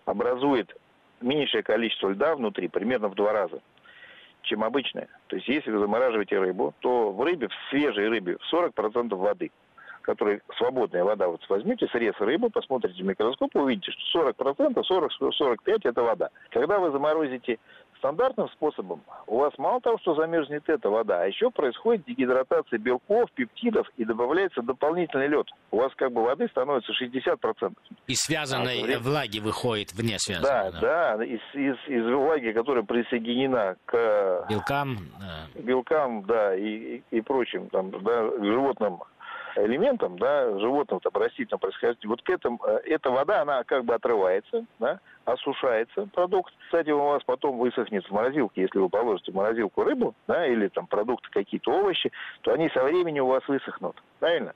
образует 0.05 0.71
меньшее 1.21 1.63
количество 1.63 2.09
льда 2.09 2.35
внутри, 2.35 2.67
примерно 2.67 3.09
в 3.09 3.15
два 3.15 3.33
раза 3.33 3.61
чем 4.41 4.63
обычная. 4.63 5.07
То 5.27 5.35
есть, 5.35 5.47
если 5.47 5.69
вы 5.69 5.79
замораживаете 5.79 6.39
рыбу, 6.39 6.73
то 6.79 7.11
в 7.11 7.21
рыбе, 7.21 7.49
в 7.49 7.69
свежей 7.69 8.07
рыбе, 8.07 8.37
40% 8.51 9.13
воды 9.15 9.51
который 10.01 10.41
свободная 10.57 11.03
вода, 11.03 11.27
вот 11.27 11.41
возьмите 11.49 11.87
срез 11.87 12.15
рыбы, 12.19 12.49
посмотрите 12.49 13.03
в 13.03 13.05
микроскоп, 13.05 13.55
увидите, 13.55 13.91
что 13.91 14.29
40%, 14.29 14.81
40-45% 14.89 15.79
это 15.83 16.01
вода. 16.01 16.29
Когда 16.51 16.79
вы 16.79 16.91
заморозите 16.91 17.59
стандартным 17.99 18.49
способом, 18.49 19.01
у 19.27 19.37
вас 19.37 19.53
мало 19.57 19.79
того, 19.81 19.97
что 19.99 20.15
замерзнет 20.15 20.67
эта 20.67 20.89
вода, 20.89 21.21
а 21.21 21.25
еще 21.25 21.51
происходит 21.51 22.05
дегидратация 22.05 22.79
белков, 22.79 23.29
пептидов 23.31 23.87
и 23.97 24.05
добавляется 24.05 24.61
дополнительный 24.61 25.27
лед. 25.27 25.47
У 25.71 25.77
вас 25.77 25.93
как 25.95 26.11
бы 26.11 26.23
воды 26.23 26.47
становится 26.47 26.91
60%. 26.93 27.73
И 28.07 28.15
связанной 28.15 28.81
а, 28.81 28.83
время... 28.83 28.99
влаги 28.99 29.39
выходит 29.39 29.93
вне 29.93 30.17
связанной. 30.17 30.71
Да, 30.71 30.79
да, 30.79 31.17
да 31.17 31.25
из, 31.25 31.41
из, 31.53 31.75
из 31.87 32.05
влаги, 32.05 32.51
которая 32.51 32.83
присоединена 32.83 33.75
к 33.85 34.45
белкам, 34.49 34.97
белкам, 35.55 36.23
да, 36.23 36.55
и, 36.55 36.97
и, 36.97 37.03
и 37.11 37.21
прочим, 37.21 37.69
там, 37.69 37.91
да, 37.91 38.31
животным 38.41 38.99
элементам, 39.55 40.17
да, 40.17 40.57
животного 40.59 41.01
там, 41.01 41.13
растительного 41.21 41.59
происхождения, 41.59 42.09
вот 42.09 42.21
к 42.21 42.29
этому, 42.29 42.59
э, 42.65 42.79
эта 42.85 43.09
вода, 43.09 43.41
она 43.41 43.63
как 43.63 43.85
бы 43.85 43.93
отрывается, 43.93 44.65
да, 44.79 44.99
осушается 45.25 46.07
продукт. 46.13 46.53
Кстати, 46.65 46.89
у 46.89 46.99
вас 46.99 47.23
потом 47.23 47.57
высохнет 47.57 48.05
в 48.05 48.11
морозилке, 48.11 48.61
если 48.61 48.79
вы 48.79 48.89
положите 48.89 49.31
в 49.31 49.35
морозилку 49.35 49.83
рыбу, 49.83 50.15
да, 50.27 50.45
или 50.45 50.67
там 50.67 50.87
продукты 50.87 51.29
какие-то 51.31 51.71
овощи, 51.71 52.11
то 52.41 52.51
они 52.53 52.69
со 52.69 52.83
временем 52.83 53.25
у 53.25 53.27
вас 53.27 53.47
высохнут, 53.47 53.95
правильно? 54.19 54.53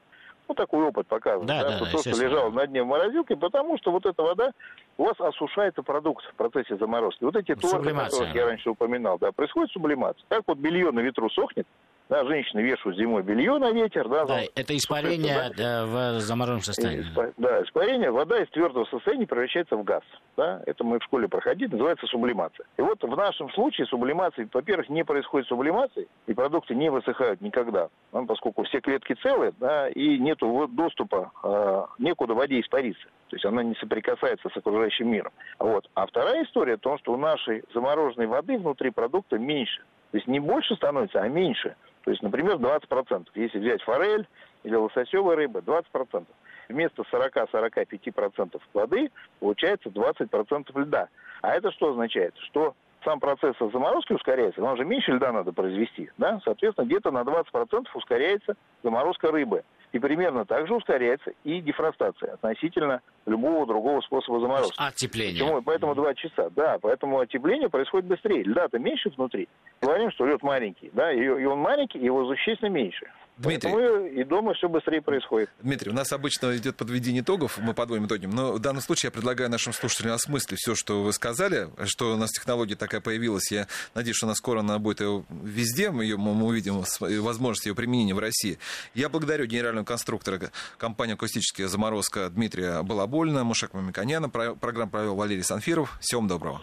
Ну, 0.48 0.56
такой 0.56 0.84
опыт 0.84 1.08
показывает, 1.08 1.48
да, 1.48 1.64
да, 1.64 1.70
да, 1.70 1.76
что 1.78 1.91
то, 1.91 1.98
что 2.00 2.22
лежало 2.22 2.50
на 2.50 2.68
дне 2.68 2.84
в 2.84 2.88
морозилке, 2.88 3.36
потому 3.36 3.78
что 3.78 3.91
вот 3.91 4.06
эта 4.06 4.22
вода 4.22 4.52
у 4.98 5.06
вас 5.06 5.20
осушается 5.20 5.84
продукт 5.84 6.26
в 6.26 6.36
процессе 6.36 6.76
заморозки. 6.76 7.24
Вот 7.24 7.36
эти 7.36 7.56
торты, 7.56 7.94
которые 7.94 8.34
я 8.34 8.46
раньше 8.46 8.70
упоминал, 8.70 9.18
да, 9.18 9.32
происходит 9.32 9.72
сублимация. 9.72 10.24
Как 10.28 10.44
вот 10.46 10.58
белье 10.58 10.91
на 10.91 11.00
ветру 11.00 11.30
сохнет, 11.30 11.66
да, 12.14 12.24
женщины 12.26 12.59
вешают 12.59 12.95
зимой 12.95 13.24
белье 13.24 13.57
на 13.57 13.72
ветер. 13.72 14.07
Да, 14.07 14.26
да 14.26 14.41
это 14.53 14.78
испарение 14.78 15.49
да, 15.57 15.84
в 15.88 16.20
замороженном 16.20 16.61
состоянии. 16.61 17.01
Испа, 17.01 17.34
да, 17.38 17.64
испарение. 17.64 18.11
Вода 18.11 18.38
из 18.39 18.47
твердого 18.49 18.86
состояния 18.86 19.26
превращается 19.26 19.76
в 19.76 19.84
газ. 19.84 20.03
Да? 20.38 20.61
Это 20.68 20.84
мы 20.84 20.99
в 20.99 21.03
школе 21.03 21.28
проходили, 21.28 21.72
называется 21.72 22.05
сублимация. 22.05 22.68
И 22.78 22.84
вот 22.84 23.01
в 23.01 23.18
нашем 23.18 23.49
случае 23.53 23.88
сублимации, 23.88 24.47
во-первых, 24.53 24.89
не 24.89 25.03
происходит 25.03 25.47
сублимации, 25.47 26.07
и 26.28 26.34
продукты 26.36 26.76
не 26.76 26.91
высыхают 26.91 27.41
никогда, 27.41 27.89
да, 28.11 28.22
поскольку 28.28 28.61
все 28.61 28.80
клетки 28.80 29.16
целые, 29.24 29.51
да, 29.59 29.89
и 29.89 30.20
нет 30.20 30.38
доступа, 30.70 31.32
э, 31.43 31.86
некуда 31.97 32.36
воде 32.36 32.59
испариться. 32.59 33.05
То 33.30 33.38
есть 33.38 33.45
она 33.45 33.64
не 33.64 33.74
соприкасается 33.76 34.49
с 34.53 34.55
окружающим 34.55 35.09
миром. 35.09 35.32
Вот. 35.57 35.89
А 35.95 36.05
вторая 36.05 36.43
история 36.43 36.78
в 36.78 36.82
том, 36.82 36.99
что 36.99 37.14
у 37.14 37.18
нашей 37.18 37.64
замороженной 37.74 38.28
воды 38.28 38.59
внутри 38.59 38.91
продукта 38.91 39.39
меньше. 39.39 39.82
То 40.11 40.18
есть 40.18 40.28
не 40.28 40.39
больше 40.39 40.76
становится, 40.76 41.20
а 41.20 41.28
меньше. 41.28 41.76
То 42.04 42.12
есть, 42.12 42.22
например, 42.22 42.56
20%. 42.56 43.28
Если 43.36 43.60
взять 43.60 43.82
форель 43.84 44.28
или 44.64 44.76
лососевая 44.76 45.36
рыба, 45.38 45.60
20%. 45.60 46.26
Вместо 46.70 47.04
40-45% 47.04 48.62
воды 48.74 49.12
получается 49.39 49.89
20% 49.89 50.80
льда. 50.80 51.10
А 51.41 51.51
это 51.54 51.72
что 51.72 51.91
означает? 51.91 52.34
Что 52.49 52.74
сам 53.04 53.20
процесс 53.20 53.56
заморозки 53.60 54.14
ускоряется, 54.14 54.62
нам 54.62 54.78
же 54.78 54.86
меньше 54.86 55.12
льда 55.12 55.32
надо 55.32 55.51
произвести, 55.51 56.10
да? 56.18 56.39
Соответственно, 56.45 56.86
где-то 56.86 57.12
на 57.12 57.22
20% 57.22 57.88
ускоряется 57.93 58.56
заморозка 58.82 59.32
рыбы. 59.32 59.64
И 59.94 60.00
примерно 60.00 60.44
так 60.44 60.68
же 60.68 60.74
ускоряется 60.74 61.32
и 61.44 61.62
дефростация 61.62 62.34
относительно 62.34 63.02
любого 63.28 63.68
другого 63.68 64.02
способа 64.02 64.39
заморозки. 64.39 64.76
Оттепление. 64.78 65.44
Почему? 65.44 65.62
Поэтому 65.62 65.94
два 65.94 66.16
часа. 66.16 66.50
Да, 66.50 66.80
поэтому 66.82 67.20
оттепление 67.20 67.70
происходит 67.70 68.08
быстрее. 68.08 68.44
Льда-то 68.44 68.80
меньше 68.80 69.12
внутри. 69.16 69.48
Говорим, 69.82 70.12
что 70.12 70.26
лед 70.26 70.41
маленький, 70.41 70.89
да, 70.94 71.12
и, 71.14 71.20
и 71.20 71.46
он 71.46 71.60
маленький, 71.60 72.00
и 72.00 72.06
его 72.06 72.26
существенно 72.26 72.70
меньше. 72.70 73.06
Дмитрий. 73.38 73.72
Поэтому 73.72 74.06
и 74.06 74.24
дома 74.24 74.54
все 74.54 74.70
быстрее 74.70 75.02
происходит. 75.02 75.50
Дмитрий, 75.62 75.92
у 75.92 75.94
нас 75.94 76.12
обычно 76.12 76.56
идет 76.56 76.76
подведение 76.76 77.22
итогов, 77.24 77.58
мы 77.58 77.74
подводим 77.74 78.06
итоги, 78.06 78.26
но 78.26 78.54
в 78.54 78.60
данном 78.60 78.82
случае 78.82 79.08
я 79.08 79.12
предлагаю 79.12 79.50
нашим 79.50 79.74
слушателям 79.74 80.14
осмыслить 80.14 80.60
все, 80.60 80.76
что 80.76 81.04
вы 81.04 81.14
сказали, 81.14 81.70
что 81.86 82.14
у 82.14 82.18
нас 82.18 82.32
технология 82.32 82.76
такая 82.76 83.02
появилась. 83.02 83.52
Я 83.52 83.68
надеюсь, 83.96 84.18
что 84.18 84.28
она 84.28 84.36
скоро 84.36 84.60
она 84.60 84.80
будет 84.80 85.02
везде, 85.30 85.90
мы, 85.92 86.04
ее, 86.04 86.18
мы 86.18 86.46
увидим 86.46 86.84
возможность 87.00 87.66
ее 87.66 87.76
применения 87.76 88.14
в 88.14 88.20
России. 88.20 88.60
Я 88.94 89.10
благодарю 89.10 89.46
генерального 89.46 89.86
конструктора 89.86 90.52
компании 90.78 91.14
«Акустическая 91.14 91.68
заморозка» 91.68 92.30
Дмитрия 92.30 92.82
Балабольна, 92.84 93.44
Мушек 93.44 93.74
Мамиканяна. 93.74 94.30
Программу 94.30 94.92
провел 94.92 95.16
Валерий 95.16 95.44
Санфиров. 95.44 95.98
Всем 96.00 96.28
доброго. 96.28 96.62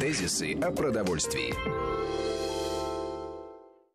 Тезисы 0.00 0.54
о 0.60 0.70
продовольствии. 0.70 1.54